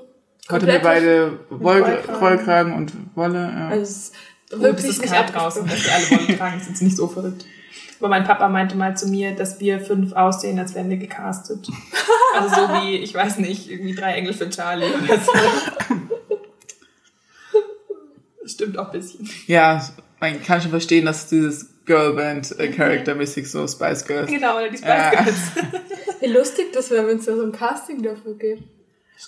[0.49, 2.15] Heute wir beide Woll Rollkragen.
[2.15, 3.67] Rollkragen und Wolle, ja.
[3.67, 4.13] Also
[4.53, 6.97] ist Gut, wirklich es ist nicht kalt draußen, dass wir alle Wolle tragen, sind nicht
[6.97, 7.45] so verrückt.
[7.99, 11.67] Aber mein Papa meinte mal zu mir, dass wir fünf aussehen, als wären wir gecastet.
[12.35, 15.31] Also so wie, ich weiß nicht, irgendwie drei Engel für Charlie oder so.
[18.45, 19.29] Stimmt auch ein bisschen.
[19.47, 19.81] ja,
[20.19, 24.29] man kann schon verstehen, dass dieses Girlband äh, Charaktermäßig so Spice Girls.
[24.29, 25.09] Genau, oder die Spice Ja.
[25.11, 25.37] Girls.
[26.19, 28.37] Wie lustig das wäre, wenn es da so ein Casting dafür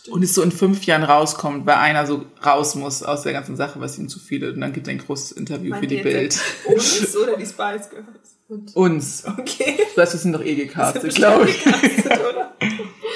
[0.10, 3.55] Und es so in fünf Jahren rauskommt, weil einer so raus muss aus der ganzen
[3.55, 4.55] Sache, was ihm zu viel ist.
[4.55, 6.39] Und dann gibt er ein großes Interview für Meint die ihr Bild.
[6.65, 8.38] Uns oder die Spice Girls?
[8.47, 9.23] Und Uns.
[9.25, 9.77] Okay.
[9.95, 11.63] Wir sind doch eh gecastet, glaube ich.
[11.63, 12.53] gecastet, oder?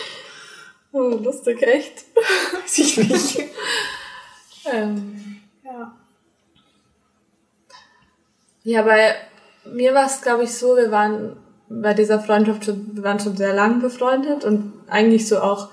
[0.91, 2.05] oh, lustig, echt.
[2.63, 3.39] Weiß ich nicht.
[4.65, 5.95] Ähm, Ja.
[8.63, 9.15] Ja, bei
[9.65, 11.37] mir war es, glaube ich, so, wir waren
[11.69, 15.69] bei dieser Freundschaft schon, wir waren schon sehr lang befreundet und eigentlich so auch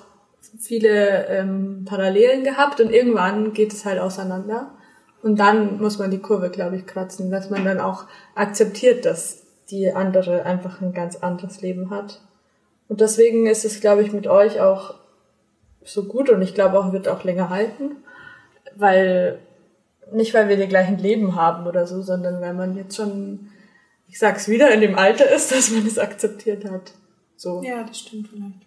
[0.59, 4.75] viele ähm, Parallelen gehabt und irgendwann geht es halt auseinander.
[5.23, 9.43] Und dann muss man die Kurve, glaube ich, kratzen, dass man dann auch akzeptiert, dass
[9.71, 12.21] die andere einfach ein ganz anderes Leben hat.
[12.89, 14.95] Und deswegen ist es, glaube ich, mit euch auch
[15.83, 17.97] so gut und ich glaube auch, wird auch länger halten,
[18.77, 19.39] weil
[20.13, 23.49] nicht, weil wir die gleichen Leben haben oder so, sondern weil man jetzt schon,
[24.09, 26.93] ich sag's wieder, in dem Alter ist, dass man es akzeptiert hat.
[27.37, 27.63] So.
[27.63, 28.66] Ja, das stimmt vielleicht.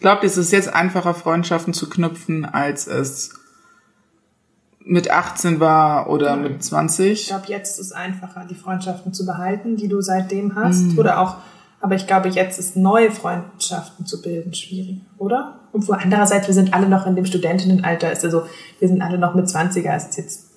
[0.00, 3.34] Glaubt ihr, es ist jetzt einfacher, Freundschaften zu knüpfen, als es
[4.84, 7.26] mit 18 war oder mit Ich 20?
[7.26, 10.96] glaube, jetzt ist es einfacher, die Freundschaften zu behalten, die du seitdem hast.
[10.96, 11.36] Oder auch,
[11.80, 15.60] aber ich glaube, jetzt ist neue Freundschaften zu bilden schwierig, oder?
[15.72, 18.44] Wo andererseits, wir sind alle noch in dem Studentinnenalter, ist also,
[18.78, 20.48] wir sind alle noch mit 20er, ist jetzt,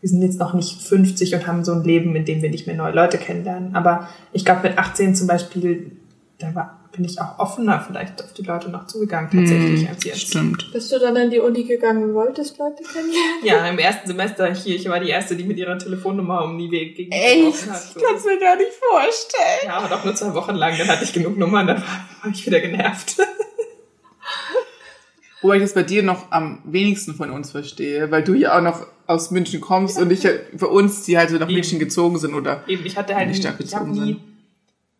[0.00, 2.66] wir sind jetzt noch nicht 50 und haben so ein Leben, in dem wir nicht
[2.66, 3.76] mehr neue Leute kennenlernen.
[3.76, 5.92] Aber ich glaube, mit 18 zum Beispiel,
[6.40, 10.20] da war, bin ich auch offener vielleicht auf die Leute noch zugegangen, tatsächlich, als jetzt.
[10.28, 10.72] Stimmt.
[10.72, 13.44] Bist du dann in die Uni gegangen und wolltest Leute kennenlernen?
[13.44, 16.70] Ja, im ersten Semester hier, ich war die Erste, die mit ihrer Telefonnummer um die
[16.70, 17.70] Wege gegen Echt?
[17.70, 17.82] hat.
[17.82, 18.00] So.
[18.00, 19.66] Kannst mir gar nicht vorstellen.
[19.66, 22.32] Ja, aber doch nur zwei Wochen lang, dann hatte ich genug Nummern, dann war, war
[22.32, 23.18] ich wieder genervt.
[25.42, 28.62] Wobei ich das bei dir noch am wenigsten von uns verstehe, weil du ja auch
[28.62, 30.20] noch aus München kommst und ich
[30.56, 31.54] für uns, die halt so nach Eben.
[31.54, 34.20] München gezogen sind oder Eben, ich hatte halt Nicht ich, hab gezogen sind.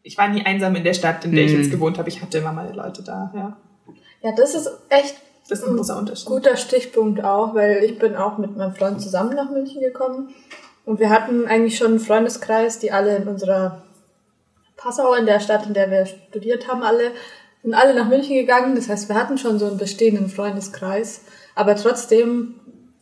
[0.03, 1.59] Ich war nie einsam in der Stadt, in der ich Mhm.
[1.63, 2.09] jetzt gewohnt habe.
[2.09, 3.57] Ich hatte immer meine Leute da, ja.
[4.23, 5.17] Ja, das ist echt
[5.49, 6.27] Das ist ein großer Unterschied.
[6.27, 10.33] Guter Stichpunkt auch, weil ich bin auch mit meinem Freund zusammen nach München gekommen.
[10.85, 13.83] Und wir hatten eigentlich schon einen Freundeskreis, die alle in unserer
[14.77, 17.11] Passau, in der Stadt, in der wir studiert haben, alle,
[17.63, 18.77] sind alle nach München gegangen.
[18.77, 21.23] Das heißt, wir hatten schon so einen bestehenden Freundeskreis.
[21.57, 22.55] Aber trotzdem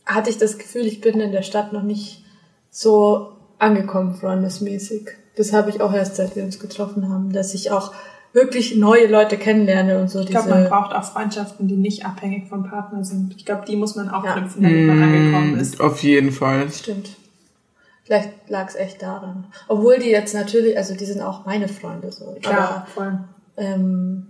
[0.05, 2.23] hatte ich das Gefühl, ich bin in der Stadt noch nicht
[2.71, 5.09] so angekommen, freundesmäßig.
[5.35, 7.93] Das habe ich auch erst, seit wir uns getroffen haben, dass ich auch
[8.33, 10.19] wirklich neue Leute kennenlerne und so.
[10.19, 13.33] Ich glaube, man braucht auch Freundschaften, die nicht abhängig vom Partner sind.
[13.37, 14.33] Ich glaube, die muss man auch Ja.
[14.33, 15.79] knüpfen, damit man angekommen ist.
[15.79, 16.69] Mm, Auf jeden Fall.
[16.71, 17.15] Stimmt.
[18.03, 19.45] Vielleicht lag es echt daran.
[19.67, 22.35] Obwohl die jetzt natürlich, also die sind auch meine Freunde so.
[22.41, 23.05] Klar, voll.
[23.05, 24.27] Aber ähm,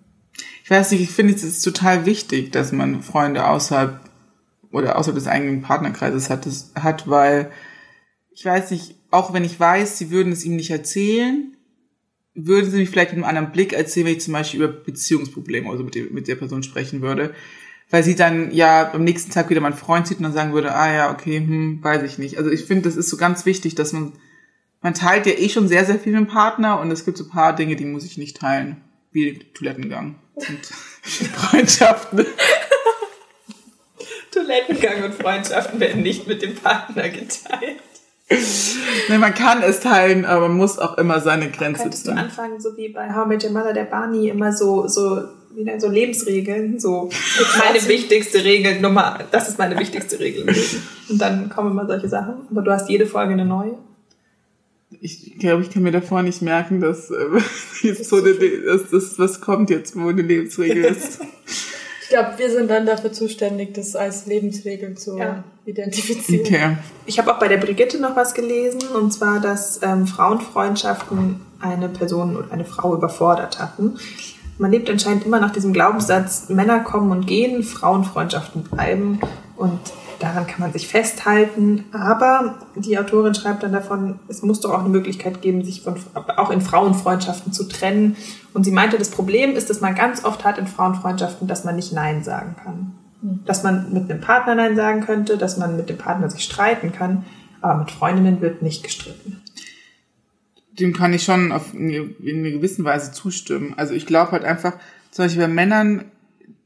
[0.64, 4.00] Ich weiß nicht, ich finde es ist total wichtig, dass man Freunde außerhalb
[4.72, 7.52] oder außerhalb des eigenen Partnerkreises hat, das, hat, weil
[8.32, 11.56] ich weiß nicht, auch wenn ich weiß, sie würden es ihm nicht erzählen,
[12.36, 15.68] würden sie mich vielleicht mit einem anderen Blick erzählen, wenn ich zum Beispiel über Beziehungsprobleme
[15.68, 17.34] oder so mit, der, mit der Person sprechen würde.
[17.90, 20.76] Weil sie dann ja am nächsten Tag wieder meinen Freund sieht und dann sagen würde,
[20.76, 22.38] ah ja, okay, hm, weiß ich nicht.
[22.38, 24.14] Also ich finde, das ist so ganz wichtig, dass man,
[24.82, 27.24] man teilt ja eh schon sehr, sehr viel mit dem Partner und es gibt so
[27.24, 28.82] ein paar Dinge, die muss ich nicht teilen.
[29.12, 30.66] Wie Toilettengang und
[31.02, 32.28] Freundschaften.
[34.32, 37.80] Toilettengang und Freundschaften werden nicht mit dem Partner geteilt.
[39.10, 42.20] Nee, man kann es teilen, aber man muss auch immer seine Grenze Könntest du ziehen.
[42.20, 45.22] anfangen, so wie bei How I Met Your Mother, der Barney, immer so, so,
[45.56, 47.10] wie nennt- so Lebensregeln, so,
[47.58, 50.46] meine wichtigste Regel, Nummer, das ist meine wichtigste Regel.
[51.10, 52.36] Und dann kommen immer solche Sachen.
[52.52, 53.74] Aber du hast jede Folge eine neue.
[55.02, 57.16] Ich glaube, ich kann mir davor nicht merken, dass, äh,
[57.82, 61.20] jetzt so eine, dass das was kommt jetzt, wo eine Lebensregel ist.
[62.10, 65.44] ich glaube, wir sind dann dafür zuständig, das als Lebensregel zu Ja.
[65.66, 66.44] identifizieren.
[66.44, 66.78] Okay.
[67.06, 71.88] Ich habe auch bei der Brigitte noch was gelesen, und zwar, dass ähm, Frauenfreundschaften eine
[71.88, 73.98] Person oder eine Frau überfordert hatten.
[74.58, 79.20] Man lebt anscheinend immer nach diesem Glaubenssatz, Männer kommen und gehen, Frauenfreundschaften bleiben
[79.56, 79.80] und
[80.20, 81.86] daran kann man sich festhalten.
[81.92, 85.96] Aber die Autorin schreibt dann davon, es muss doch auch eine Möglichkeit geben, sich von,
[86.14, 88.16] auch in Frauenfreundschaften zu trennen.
[88.54, 91.76] Und sie meinte, das Problem ist, dass man ganz oft hat in Frauenfreundschaften, dass man
[91.76, 92.94] nicht Nein sagen kann.
[93.46, 96.92] Dass man mit einem Partner Nein sagen könnte, dass man mit dem Partner sich streiten
[96.92, 97.26] kann,
[97.62, 99.42] aber mit Freundinnen wird nicht gestritten.
[100.80, 103.74] Dem kann ich schon auf eine, in einer gewissen Weise zustimmen.
[103.76, 104.74] Also ich glaube halt einfach,
[105.12, 106.06] zum Beispiel bei Männern,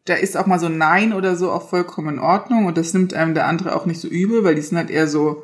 [0.06, 3.14] da ist auch mal so Nein oder so auch vollkommen in Ordnung und das nimmt
[3.14, 5.44] einem der andere auch nicht so übel, weil die sind halt eher so,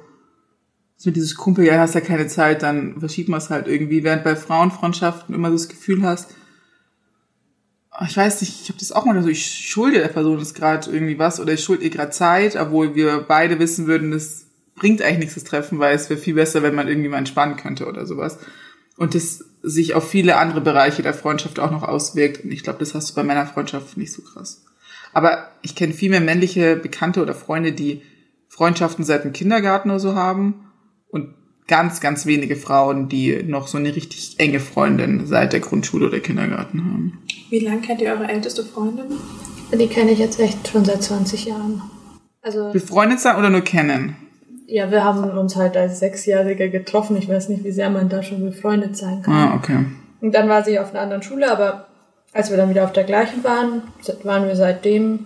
[0.97, 4.25] so dieses Kumpel, ja, hast ja keine Zeit, dann verschieben wir es halt irgendwie, während
[4.25, 6.35] bei Frauenfreundschaften immer so das Gefühl hast,
[7.91, 10.55] ah, ich weiß nicht, ich habe das auch mal so, ich schulde der Person jetzt
[10.55, 14.45] gerade irgendwie was oder ich schulde ihr gerade Zeit, obwohl wir beide wissen würden, das
[14.75, 17.55] bringt eigentlich nichts, das Treffen, weil es wäre viel besser, wenn man irgendwie mal entspannen
[17.55, 18.39] könnte oder sowas.
[18.99, 22.43] Und das sich auf viele andere Bereiche der Freundschaft auch noch auswirkt.
[22.43, 24.63] Und ich glaube, das hast du bei meiner Freundschaft nicht so krass.
[25.13, 28.01] Aber ich kenne viel mehr männliche Bekannte oder Freunde, die
[28.47, 30.65] Freundschaften seit dem Kindergarten oder so haben
[31.09, 31.33] und
[31.67, 36.19] ganz, ganz wenige Frauen, die noch so eine richtig enge Freundin seit der Grundschule oder
[36.19, 37.19] Kindergarten haben.
[37.49, 39.05] Wie lange kennt ihr eure älteste Freundin?
[39.71, 41.81] Die kenne ich jetzt echt schon seit 20 Jahren.
[42.41, 44.15] Also, Befreundet sein oder nur kennen?
[44.69, 47.17] Ja, wir haben uns halt als Sechsjährige getroffen.
[47.17, 49.33] Ich weiß nicht, wie sehr man da schon befreundet sein kann.
[49.33, 49.85] Ah, okay.
[50.21, 51.87] Und dann war sie auf einer anderen Schule, aber
[52.33, 53.81] als wir dann wieder auf der gleichen waren,
[54.23, 55.25] waren wir seitdem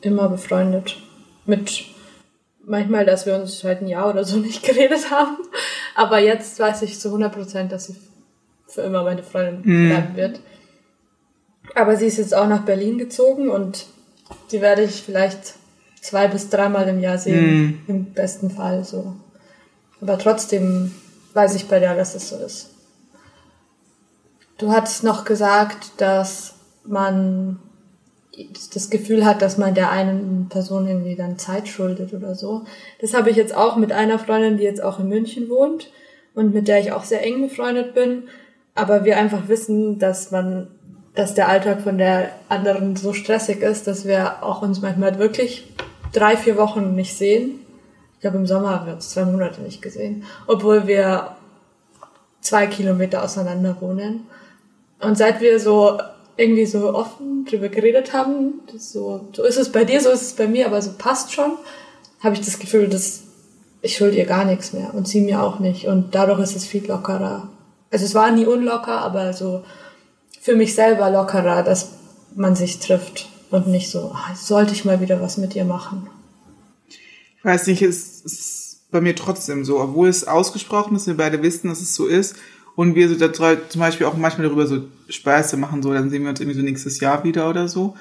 [0.00, 0.96] immer befreundet.
[1.46, 1.84] Mit
[2.64, 5.36] manchmal, dass wir uns halt ein Jahr oder so nicht geredet haben.
[5.96, 7.96] Aber jetzt weiß ich zu 100 Prozent, dass sie
[8.68, 10.40] für immer meine Freundin bleiben wird.
[11.74, 13.86] Aber sie ist jetzt auch nach Berlin gezogen und
[14.52, 15.54] die werde ich vielleicht
[16.04, 17.82] zwei bis dreimal im Jahr sehen.
[17.86, 19.14] Im besten Fall so.
[20.02, 20.94] Aber trotzdem
[21.32, 22.70] weiß ich bei der, dass es so ist.
[24.58, 27.58] Du hattest noch gesagt, dass man
[28.74, 32.64] das Gefühl hat, dass man der einen Person irgendwie dann Zeit schuldet oder so.
[33.00, 35.90] Das habe ich jetzt auch mit einer Freundin, die jetzt auch in München wohnt
[36.34, 38.24] und mit der ich auch sehr eng befreundet bin.
[38.74, 40.68] Aber wir einfach wissen, dass man,
[41.14, 45.72] dass der Alltag von der anderen so stressig ist, dass wir auch uns manchmal wirklich
[46.14, 47.60] drei, vier Wochen nicht sehen.
[48.14, 51.36] Ich glaube, im Sommer haben wir uns zwei Monate nicht gesehen, obwohl wir
[52.40, 54.26] zwei Kilometer auseinander wohnen.
[55.00, 55.98] Und seit wir so
[56.36, 60.32] irgendwie so offen drüber geredet haben, so, so ist es bei dir, so ist es
[60.32, 61.52] bei mir, aber so passt schon,
[62.20, 63.22] habe ich das Gefühl, dass
[63.82, 65.86] ich schulde ihr gar nichts mehr und sie mir auch nicht.
[65.86, 67.48] Und dadurch ist es viel lockerer.
[67.90, 69.62] Also es war nie unlocker, aber so
[70.40, 71.92] für mich selber lockerer, dass
[72.34, 76.08] man sich trifft und nicht so, jetzt sollte ich mal wieder was mit ihr machen.
[77.38, 81.40] Ich weiß nicht, es ist bei mir trotzdem so, obwohl es ausgesprochen ist, wir beide
[81.40, 82.34] wissen, dass es so ist
[82.74, 86.24] und wir so da zum Beispiel auch manchmal darüber so Späße machen, so dann sehen
[86.24, 87.94] wir uns irgendwie so nächstes Jahr wieder oder so,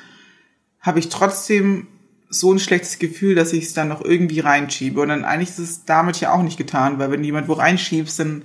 [0.79, 1.85] habe ich trotzdem
[2.29, 4.99] so ein schlechtes Gefühl, dass ich es dann noch irgendwie reinschiebe.
[4.99, 8.17] Und dann eigentlich ist es damit ja auch nicht getan, weil wenn jemand wo reinschiebst,
[8.17, 8.43] dann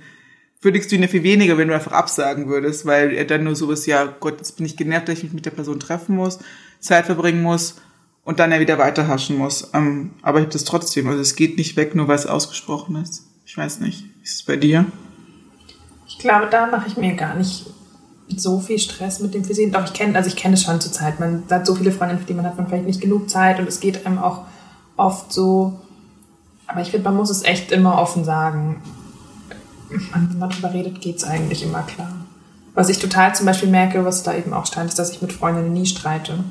[0.61, 3.55] würdigst du ihn ja viel weniger, wenn du einfach absagen würdest, weil er dann nur
[3.55, 6.39] sowas, ja Gott, jetzt bin ich genervt, dass ich mich mit der Person treffen muss,
[6.79, 7.75] Zeit verbringen muss
[8.23, 9.71] und dann ja wieder weiterhaschen muss.
[9.73, 11.07] Ähm, aber ich habe das trotzdem.
[11.07, 13.23] Also es geht nicht weg, nur weil es ausgesprochen ist.
[13.45, 14.03] Ich weiß nicht.
[14.23, 14.85] Ist es bei dir?
[16.07, 17.65] Ich glaube, da mache ich mir gar nicht
[18.35, 19.71] so viel Stress mit dem Versehen.
[19.71, 21.19] Doch, ich kenne, also ich kenne es schon zur Zeit.
[21.19, 23.67] Man hat so viele Freundinnen, für die man hat man vielleicht nicht genug Zeit und
[23.67, 24.45] es geht einem auch
[24.97, 25.79] oft so.
[26.67, 28.81] Aber ich finde, man muss es echt immer offen sagen.
[29.89, 32.11] Wenn man darüber redet, geht es eigentlich immer klar.
[32.73, 35.33] Was ich total zum Beispiel merke, was da eben auch stand, ist, dass ich mit
[35.33, 36.43] Freundinnen nie streite.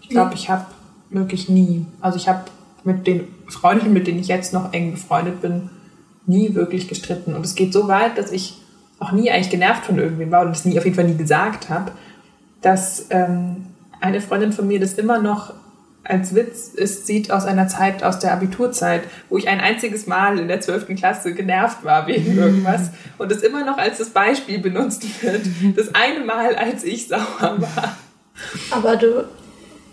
[0.00, 0.66] Ich glaube, ich habe
[1.10, 1.86] wirklich nie.
[2.00, 2.44] Also ich habe
[2.84, 5.70] mit den Freundinnen, mit denen ich jetzt noch eng befreundet bin,
[6.26, 7.34] nie wirklich gestritten.
[7.34, 8.58] Und es geht so weit, dass ich
[8.98, 11.68] auch nie eigentlich genervt von irgendwem war und das nie auf jeden Fall nie gesagt
[11.68, 11.92] habe,
[12.62, 13.66] dass ähm,
[14.00, 15.52] eine Freundin von mir das immer noch
[16.04, 20.38] als Witz ist, sieht aus einer Zeit aus der Abiturzeit, wo ich ein einziges Mal
[20.38, 20.94] in der 12.
[20.96, 25.42] Klasse genervt war wegen irgendwas und es immer noch als das Beispiel benutzt wird.
[25.76, 27.96] Das eine Mal, als ich sauer war.
[28.70, 29.24] Aber du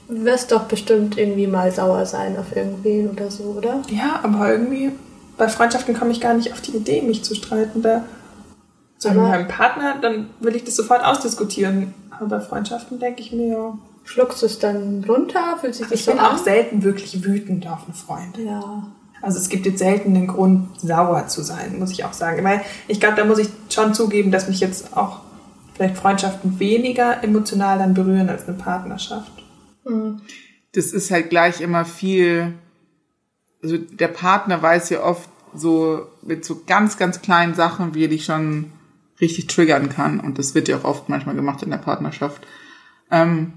[0.07, 3.81] wirst doch bestimmt irgendwie mal sauer sein auf irgendwen oder so, oder?
[3.89, 4.91] Ja, aber irgendwie
[5.37, 7.81] bei Freundschaften komme ich gar nicht auf die Idee, mich zu streiten.
[7.81, 8.03] Da
[8.97, 11.93] so mit meinem Partner, dann will ich das sofort ausdiskutieren.
[12.11, 13.77] Aber bei Freundschaften denke ich mir, ja.
[14.03, 15.57] Schluckst du es dann runter?
[15.61, 16.35] Fühlt sich das Ich so bin an?
[16.35, 18.37] auch selten wirklich wütend auf einen Freund.
[18.37, 18.91] Ja.
[19.21, 22.43] Also es gibt jetzt selten einen Grund, sauer zu sein, muss ich auch sagen.
[22.43, 25.19] Weil ich glaube, da muss ich schon zugeben, dass mich jetzt auch
[25.75, 29.31] vielleicht Freundschaften weniger emotional dann berühren als eine Partnerschaft.
[30.73, 32.53] das ist halt gleich immer viel,
[33.63, 38.09] also der Partner weiß ja oft so mit so ganz, ganz kleinen Sachen, wie er
[38.09, 38.71] dich schon
[39.19, 40.19] richtig triggern kann.
[40.19, 42.45] Und das wird ja auch oft manchmal gemacht in der Partnerschaft.
[43.11, 43.53] Ähm,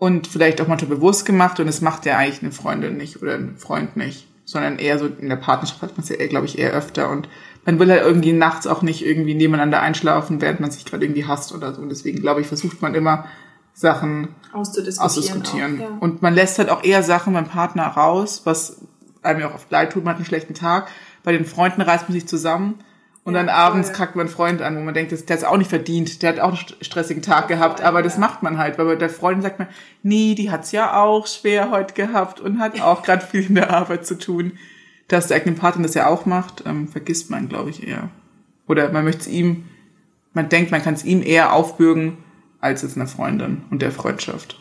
[0.00, 3.34] und vielleicht auch manchmal bewusst gemacht und das macht ja eigentlich eine Freundin nicht oder
[3.34, 6.58] ein Freund nicht, sondern eher so in der Partnerschaft hat man es ja, glaube ich,
[6.58, 7.28] eher öfter und
[7.66, 11.26] man will halt irgendwie nachts auch nicht irgendwie nebeneinander einschlafen, während man sich gerade irgendwie
[11.26, 11.82] hasst oder so.
[11.82, 13.26] Und deswegen, glaube ich, versucht man immer
[13.74, 15.06] Sachen Auszudiskutieren.
[15.06, 15.76] ausdiskutieren.
[15.76, 15.98] Auch, ja.
[16.00, 18.80] Und man lässt halt auch eher Sachen beim Partner raus, was
[19.20, 20.88] einem ja auch oft leid tut, man hat einen schlechten Tag.
[21.22, 22.78] Bei den Freunden reißt man sich zusammen
[23.24, 23.92] und Ja, dann abends voll.
[23.92, 26.30] kackt man einen Freund an, wo man denkt, das, der ist auch nicht verdient, der
[26.30, 28.96] hat auch einen st- stressigen Tag gehabt, voll, aber das macht man halt, weil bei
[28.96, 29.68] der Freundin sagt man,
[30.02, 33.70] nee, die hat's ja auch schwer heute gehabt und hat auch gerade viel in der
[33.70, 34.58] Arbeit zu tun.
[35.08, 38.10] Dass der eigene Partner das ja auch macht, ähm, vergisst man, glaube ich, eher.
[38.68, 39.64] Oder man möchte es ihm,
[40.34, 42.18] man denkt, man kann es ihm eher aufbürgen,
[42.60, 44.56] als es einer Freundin und der Freundschaft.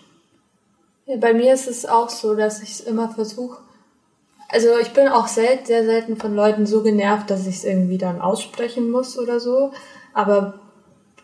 [1.05, 3.61] Ja, bei mir ist es auch so, dass ich es immer versuche.
[4.49, 7.97] Also ich bin auch sel sehr selten von Leuten so genervt, dass ich es irgendwie
[7.97, 9.71] dann aussprechen muss oder so.
[10.13, 10.59] Aber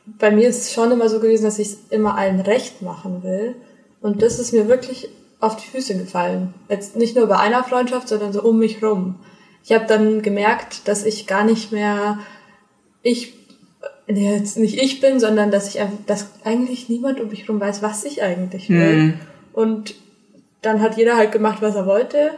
[0.06, 3.24] bei mir ist es schon immer so gewesen, dass ich es immer allen recht machen
[3.24, 3.56] will.
[4.02, 5.10] Und das ist mir wirklich
[5.40, 6.54] auf die Füße gefallen.
[6.70, 9.16] Jetzt nicht nur bei einer Freundschaft, sondern so um mich rum.
[9.64, 12.20] Ich habe dann gemerkt, dass ich gar nicht mehr
[13.02, 13.34] ich
[14.08, 17.60] nee, jetzt nicht ich bin, sondern dass ich einfach, dass eigentlich niemand um mich rum
[17.60, 19.16] weiß, was ich eigentlich will.
[19.54, 19.96] Und
[20.62, 22.32] dann hat jeder halt gemacht, was er wollte.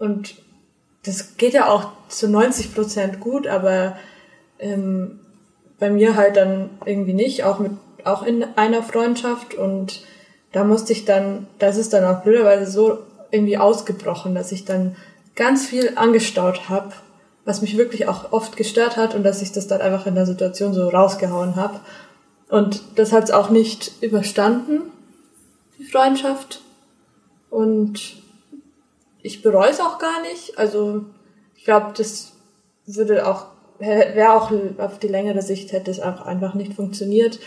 [0.00, 0.34] Und
[1.04, 3.96] das geht ja auch zu 90 Prozent gut, aber
[4.58, 5.20] ähm,
[5.78, 7.72] bei mir halt dann irgendwie nicht, auch mit,
[8.04, 9.54] auch in einer Freundschaft.
[9.54, 10.02] Und
[10.52, 12.98] da musste ich dann, das ist dann auch blöderweise so
[13.30, 14.96] irgendwie ausgebrochen, dass ich dann
[15.36, 16.92] ganz viel angestaut habe,
[17.44, 20.26] was mich wirklich auch oft gestört hat und dass ich das dann einfach in der
[20.26, 21.78] Situation so rausgehauen habe.
[22.48, 24.80] Und das hat es auch nicht überstanden,
[25.78, 26.62] die Freundschaft.
[27.50, 28.19] Und
[29.22, 30.58] ich bereue es auch gar nicht.
[30.58, 31.04] Also
[31.54, 32.32] ich glaube, das
[32.86, 33.46] würde auch,
[33.78, 37.38] wäre auch auf die längere Sicht hätte es auch einfach nicht funktioniert.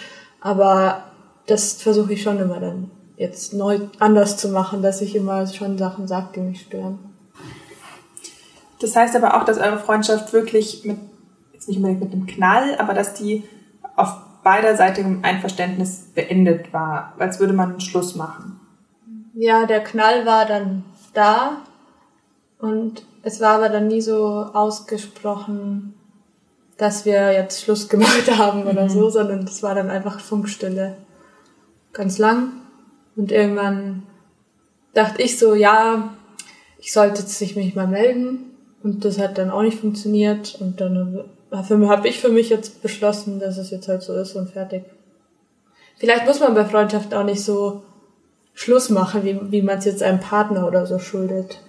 [0.41, 1.03] Aber
[1.47, 5.77] das versuche ich schon immer dann jetzt neu anders zu machen, dass ich immer schon
[5.77, 6.99] Sachen sage, die mich stören.
[8.79, 10.97] Das heißt aber auch, dass eure Freundschaft wirklich mit,
[11.53, 13.43] jetzt nicht unbedingt mit einem Knall, aber dass die
[13.95, 14.13] auf
[14.43, 18.59] beiderseitigem Einverständnis beendet war, als würde man einen Schluss machen.
[19.33, 20.83] Ja, der Knall war dann
[21.13, 21.61] da
[22.59, 25.95] und es war aber dann nie so ausgesprochen,
[26.77, 30.97] dass wir jetzt Schluss gemacht haben oder so, sondern es war dann einfach Funkstille.
[31.93, 32.53] Ganz lang.
[33.15, 34.03] Und irgendwann
[34.93, 36.13] dachte ich so, ja,
[36.79, 38.55] ich sollte jetzt sich mich mal melden.
[38.81, 40.57] Und das hat dann auch nicht funktioniert.
[40.59, 44.49] Und dann habe ich für mich jetzt beschlossen, dass es jetzt halt so ist und
[44.49, 44.83] fertig.
[45.97, 47.83] Vielleicht muss man bei Freundschaften auch nicht so
[48.53, 51.59] Schluss machen, wie, wie man es jetzt einem Partner oder so schuldet.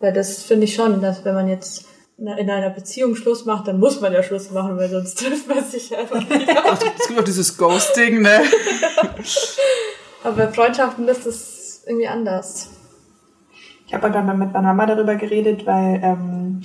[0.00, 1.86] Weil das finde ich schon, dass wenn man jetzt
[2.18, 5.64] in einer Beziehung Schluss macht, dann muss man ja Schluss machen, weil sonst trifft man
[5.64, 6.64] sich einfach wieder.
[6.98, 8.40] Es gibt auch dieses Ghosting, ne?
[10.24, 12.70] Aber bei Freundschaften ist es irgendwie anders.
[13.86, 16.62] Ich habe aber mal mit meiner Mama darüber geredet, weil ähm,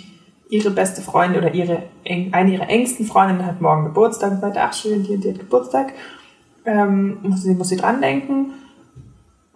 [0.50, 4.74] ihre beste Freundin oder ihre eine ihrer engsten Freundinnen hat morgen Geburtstag und meinte, ach
[4.74, 5.94] schön, die, die hat Geburtstag.
[6.66, 8.54] Ähm, muss sie, muss sie dran denken.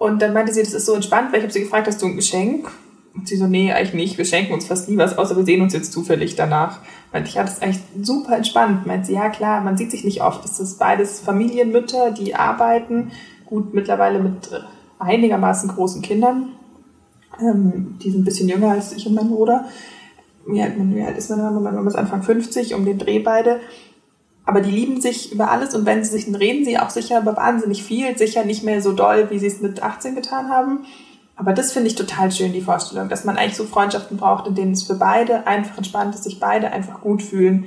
[0.05, 2.05] Und dann meinte sie, das ist so entspannt, weil ich habe sie gefragt, hast du
[2.05, 2.69] ein Geschenk?
[3.15, 4.17] Und sie so, nee, eigentlich nicht.
[4.19, 6.81] Wir schenken uns fast nie was, außer wir sehen uns jetzt zufällig danach.
[7.11, 8.85] Meinte ich, ja, das ist eigentlich super entspannt.
[8.85, 10.43] Meinte sie, ja klar, man sieht sich nicht oft.
[10.43, 13.13] Das ist beides Familienmütter, die arbeiten.
[13.47, 14.51] Gut, mittlerweile mit
[14.99, 16.49] einigermaßen großen Kindern.
[17.41, 19.65] Ähm, die sind ein bisschen jünger als ich und mein Bruder.
[20.45, 21.61] Wie alt, wie alt ist meine Mama?
[21.61, 23.59] Meine Mama ist Anfang 50, um den Dreh beide.
[24.45, 27.19] Aber die lieben sich über alles und wenn sie sich, dann reden sie auch sicher
[27.19, 30.85] über wahnsinnig viel, sicher nicht mehr so doll, wie sie es mit 18 getan haben.
[31.35, 34.55] Aber das finde ich total schön, die Vorstellung, dass man eigentlich so Freundschaften braucht, in
[34.55, 37.65] denen es für beide einfach entspannt ist, sich beide einfach gut fühlen,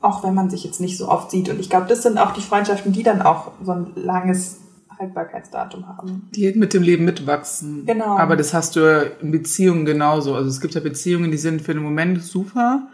[0.00, 1.48] auch wenn man sich jetzt nicht so oft sieht.
[1.48, 4.60] Und ich glaube, das sind auch die Freundschaften, die dann auch so ein langes
[4.98, 6.28] Haltbarkeitsdatum haben.
[6.34, 7.84] Die mit dem Leben mitwachsen.
[7.86, 8.16] Genau.
[8.16, 10.34] Aber das hast du in Beziehungen genauso.
[10.34, 12.88] Also es gibt ja Beziehungen, die sind für den Moment super,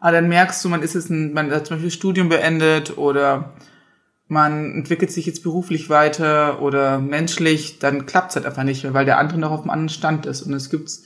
[0.00, 3.54] aber dann merkst du, man ist jetzt ein, man hat zum Beispiel Studium beendet oder
[4.28, 8.94] man entwickelt sich jetzt beruflich weiter oder menschlich, dann klappt es halt einfach nicht mehr,
[8.94, 10.42] weil der andere noch auf einem anderen Stand ist.
[10.42, 11.04] Und es gibt's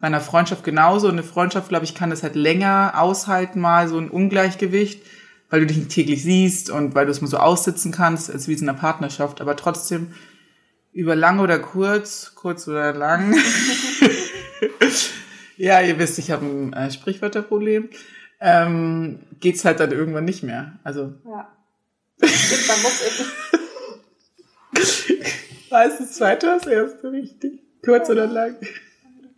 [0.00, 1.06] bei einer Freundschaft genauso.
[1.06, 5.02] Und eine Freundschaft, glaube ich, kann das halt länger aushalten, mal so ein Ungleichgewicht,
[5.48, 8.48] weil du dich nicht täglich siehst und weil du es mal so aussitzen kannst, als
[8.48, 9.40] wie in einer Partnerschaft.
[9.40, 10.08] Aber trotzdem
[10.92, 13.36] über lang oder kurz, kurz oder lang.
[15.62, 17.88] ja, ihr wisst, ich habe ein äh, Sprichwörterproblem.
[18.40, 20.80] Ähm, geht's halt dann irgendwann nicht mehr.
[20.82, 21.56] Also Ja.
[22.18, 23.00] Man muss
[24.74, 25.22] irgendwie.
[25.70, 27.60] war es das zweite oder das erste richtig?
[27.84, 28.56] Kurz oder lang?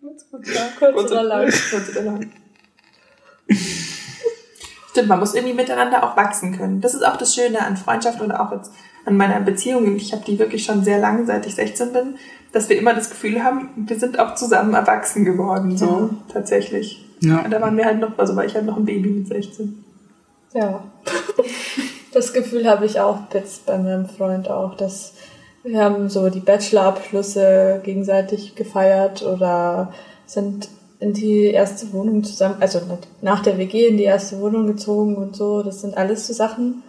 [0.00, 1.52] Kurz oder lang.
[1.70, 2.30] Kurz oder lang.
[4.94, 6.80] Stimmt, man muss irgendwie miteinander auch wachsen können.
[6.80, 8.70] Das ist auch das Schöne an Freundschaft und auch jetzt
[9.04, 9.96] an meiner Beziehung.
[9.96, 12.14] Ich habe die wirklich schon sehr lange, seit ich 16 bin,
[12.52, 17.04] dass wir immer das Gefühl haben, wir sind auch zusammen erwachsen geworden, so tatsächlich.
[17.18, 17.40] Ja.
[17.40, 19.84] Und da waren wir halt noch, also war ich halt noch ein Baby mit 16.
[20.52, 20.84] Ja.
[22.12, 25.14] Das Gefühl habe ich auch jetzt bei meinem Freund auch, dass
[25.64, 29.92] wir haben so die Bachelorabschlüsse gegenseitig gefeiert oder
[30.24, 30.68] sind
[31.04, 32.80] in die erste Wohnung zusammen, also
[33.20, 35.62] nach der WG in die erste Wohnung gezogen und so.
[35.62, 36.82] Das sind alles so Sachen,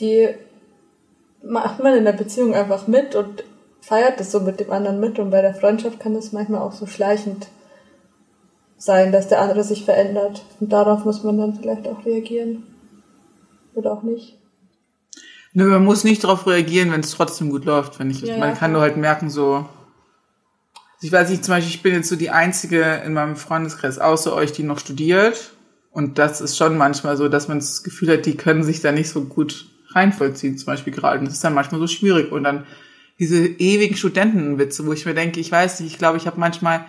[0.00, 0.28] die
[1.40, 3.44] macht man in der Beziehung einfach mit und
[3.80, 5.20] feiert das so mit dem anderen mit.
[5.20, 7.46] Und bei der Freundschaft kann das manchmal auch so schleichend
[8.76, 10.42] sein, dass der andere sich verändert.
[10.58, 12.64] Und darauf muss man dann vielleicht auch reagieren.
[13.74, 14.36] Oder auch nicht.
[15.52, 18.22] Nö, man muss nicht darauf reagieren, wenn es trotzdem gut läuft, finde ich.
[18.22, 19.66] Ja, man ja, kann nur halt merken, so.
[21.02, 24.32] Ich weiß nicht, zum Beispiel, ich bin jetzt so die Einzige in meinem Freundeskreis außer
[24.32, 25.52] euch, die noch studiert.
[25.90, 28.92] Und das ist schon manchmal so, dass man das Gefühl hat, die können sich da
[28.92, 31.18] nicht so gut reinvollziehen, zum Beispiel gerade.
[31.18, 32.30] Und das ist dann manchmal so schwierig.
[32.30, 32.64] Und dann
[33.18, 36.86] diese ewigen Studentenwitze, wo ich mir denke, ich weiß nicht, ich glaube, ich habe manchmal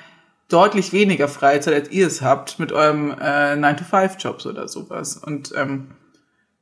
[0.48, 5.18] deutlich weniger Freizeit, als ihr es habt mit eurem äh, 9-to-5-Jobs oder sowas.
[5.18, 5.88] Und ähm,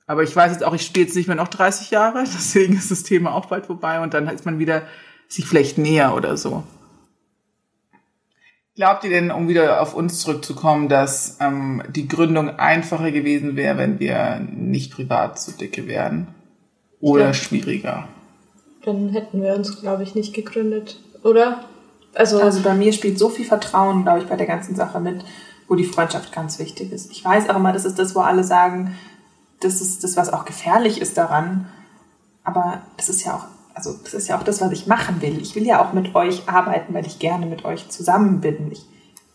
[0.08, 2.92] aber ich weiß jetzt auch, ich stehe jetzt nicht mehr noch 30 Jahre, deswegen ist
[2.92, 4.84] das Thema auch bald vorbei und dann ist man wieder
[5.28, 6.64] sich vielleicht näher oder so.
[8.82, 13.78] Glaubt ihr denn, um wieder auf uns zurückzukommen, dass ähm, die Gründung einfacher gewesen wäre,
[13.78, 16.30] wenn wir nicht privat so dicke wären?
[17.00, 17.34] Oder Ja.
[17.36, 18.08] schwieriger?
[18.84, 21.00] Dann hätten wir uns, glaube ich, nicht gegründet.
[21.24, 21.64] Oder?
[22.16, 25.24] Also, Also bei mir spielt so viel Vertrauen, glaube ich, bei der ganzen Sache mit,
[25.68, 27.12] wo die Freundschaft ganz wichtig ist.
[27.12, 28.96] Ich weiß auch immer, das ist das, wo alle sagen,
[29.60, 31.68] das ist das, was auch gefährlich ist daran.
[32.44, 33.46] Aber das ist ja auch,
[33.82, 35.42] also das ist ja auch das, was ich machen will.
[35.42, 38.72] Ich will ja auch mit euch arbeiten, weil ich gerne mit euch zusammen bin.
[38.72, 38.86] Ich,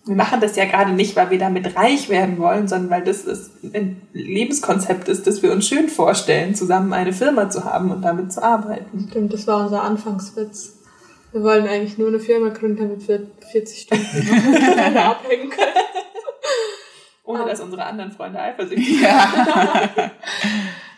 [0.04, 3.22] wir machen das ja gerade nicht, weil wir damit reich werden wollen, sondern weil das
[3.24, 8.02] ist ein Lebenskonzept ist, das wir uns schön vorstellen, zusammen eine Firma zu haben und
[8.02, 9.08] damit zu arbeiten.
[9.10, 10.74] stimmt, das war unser Anfangswitz.
[11.32, 14.06] Wir wollen eigentlich nur eine Firma gründen, damit wir 40 Stunden
[14.96, 15.72] abhängen können.
[17.24, 19.00] Ohne dass unsere anderen Freunde eifersüchtig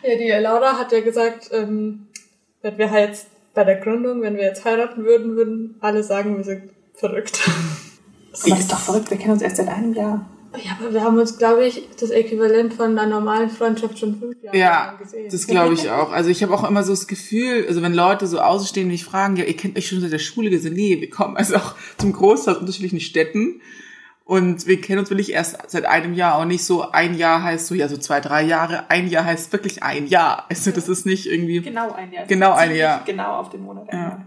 [0.03, 2.07] Ja, die Laura hat ja gesagt, ähm,
[2.61, 6.37] wenn wir halt jetzt bei der Gründung, wenn wir jetzt heiraten würden, würden alle sagen,
[6.37, 7.41] wir sind verrückt.
[7.45, 10.25] Aber das ist doch verrückt, wir kennen uns erst seit einem Jahr.
[10.63, 14.41] Ja, aber wir haben uns, glaube ich, das Äquivalent von einer normalen Freundschaft schon fünf
[14.41, 15.27] Jahre Ja, lang gesehen.
[15.29, 16.13] das glaube ich auch.
[16.13, 19.03] Also ich habe auch immer so das Gefühl, also wenn Leute so außenstehen und mich
[19.03, 21.57] fragen, ja, ihr kennt euch schon seit der Schule, wir sind, nee, wir kommen also
[21.57, 23.59] auch zum Großteil aus unterschiedlichen Städten
[24.29, 27.65] und wir kennen uns wirklich erst seit einem Jahr und nicht so ein Jahr heißt
[27.65, 30.45] so, ja, so zwei, drei Jahre, ein Jahr heißt wirklich ein Jahr.
[30.49, 32.25] Also das ist nicht irgendwie, Genau ein Jahr.
[32.27, 33.03] Genau ein Jahr.
[33.05, 33.89] Genau auf den Monat.
[33.91, 34.25] ein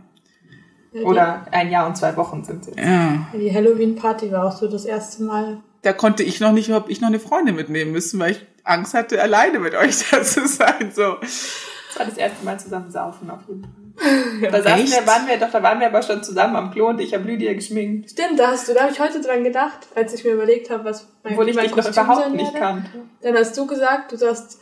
[0.92, 1.02] Ja.
[1.04, 2.74] Oder ein Jahr und zwei Wochen sind es.
[2.76, 3.28] ja.
[3.32, 5.58] Die Halloween-Party war auch so das erste Mal.
[5.82, 8.94] Da konnte ich noch nicht, überhaupt ich noch eine Freundin mitnehmen müssen, weil ich Angst
[8.94, 11.18] hatte, alleine mit euch da zu sein, so.
[11.20, 13.81] Das war das erste Mal zusammen saufen auf jeden Fall.
[14.50, 17.00] Da saßen wir, waren wir doch, da waren wir aber schon zusammen am Klo und
[17.00, 18.10] ich habe Lydia geschminkt.
[18.10, 20.84] Stimmt, da hast du, da habe ich heute dran gedacht, als ich mir überlegt habe,
[20.84, 22.90] was mein, Obwohl ich mein dich noch überhaupt nicht kannte.
[23.20, 24.58] Dann hast du gesagt, du saßt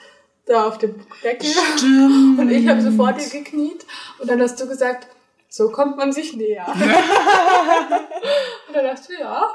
[0.46, 2.38] da auf dem Deckel Stimmt.
[2.38, 3.86] und ich habe so vor dir gekniet
[4.18, 5.06] und dann hast du gesagt,
[5.48, 6.66] so kommt man sich näher.
[8.68, 9.48] und dann dachte ich, ja.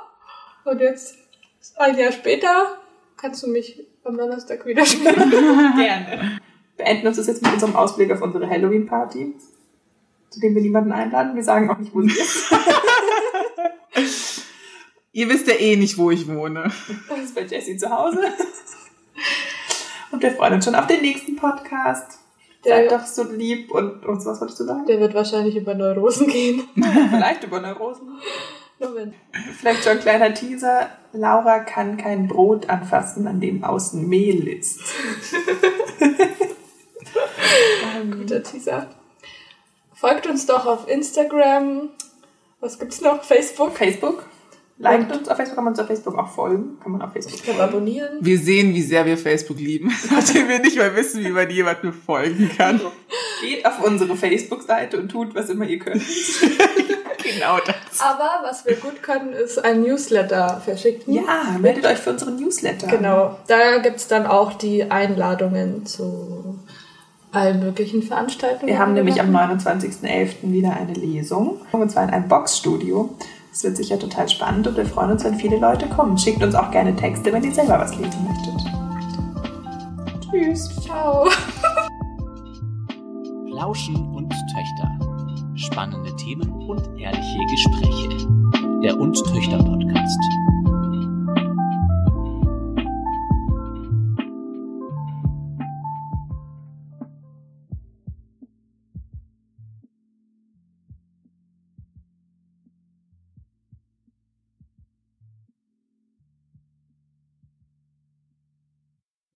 [0.65, 1.15] Und jetzt,
[1.77, 2.77] ein Jahr später,
[3.17, 5.73] kannst du mich am Donnerstag wieder spielen.
[5.77, 6.39] Gerne.
[6.77, 9.35] Beenden uns das jetzt mit unserem Ausblick auf unsere Halloween-Party,
[10.35, 11.35] zu dem wir niemanden einladen.
[11.35, 12.51] Wir sagen auch nicht, wo sie ist.
[15.13, 16.69] Ihr wisst ja eh nicht, wo ich wohne.
[17.07, 18.19] Das ist bei Jessie zu Hause.
[20.11, 22.19] Und wir freuen uns schon auf den nächsten Podcast.
[22.65, 24.85] Seid Der, doch so lieb und uns, was wolltest du sagen?
[24.87, 26.63] der wird wahrscheinlich über Neurosen gehen.
[26.75, 28.19] Vielleicht über Neurosen.
[29.57, 30.89] Vielleicht schon ein kleiner Teaser.
[31.13, 34.81] Laura kann kein Brot anfassen, an dem außen Mehl ist.
[38.11, 38.89] Guter Teaser.
[40.05, 41.89] Folgt uns doch auf Instagram.
[42.59, 43.23] Was gibt's noch?
[43.23, 43.75] Facebook.
[43.75, 44.23] Facebook.
[44.77, 46.77] Liked uns auf Facebook, kann man uns auf Facebook auch folgen.
[46.79, 48.19] Kann man auf Facebook Ich kann abonnieren.
[48.21, 51.91] Wir sehen, wie sehr wir Facebook lieben, nachdem wir nicht mal wissen, wie man jemandem
[51.91, 52.79] folgen kann.
[53.41, 56.03] Geht auf unsere Facebook-Seite und tut, was immer ihr könnt.
[57.23, 57.99] Genau das.
[58.01, 61.11] Aber was wir gut können, ist ein Newsletter verschicken.
[61.11, 62.85] Ja, meldet euch für unseren Newsletter.
[62.85, 63.39] Genau.
[63.47, 66.59] Da gibt's dann auch die Einladungen zu
[67.35, 68.67] allen möglichen Veranstaltungen.
[68.67, 69.59] Wir haben nämlich am machen.
[69.59, 70.51] 29.11.
[70.51, 71.57] wieder eine Lesung.
[71.71, 73.09] Und zwar in einem Boxstudio.
[73.51, 76.17] Das wird sicher total spannend und wir freuen uns, wenn viele Leute kommen.
[76.17, 78.53] Schickt uns auch gerne Texte, wenn ihr selber was lesen möchtet.
[80.29, 80.69] Tschüss.
[80.81, 81.29] Ciao.
[83.47, 84.99] Plauschen und Töchter.
[85.55, 88.27] Spannende Themen und ehrliche Gespräche.
[88.83, 90.19] Der Und Töchter Podcast.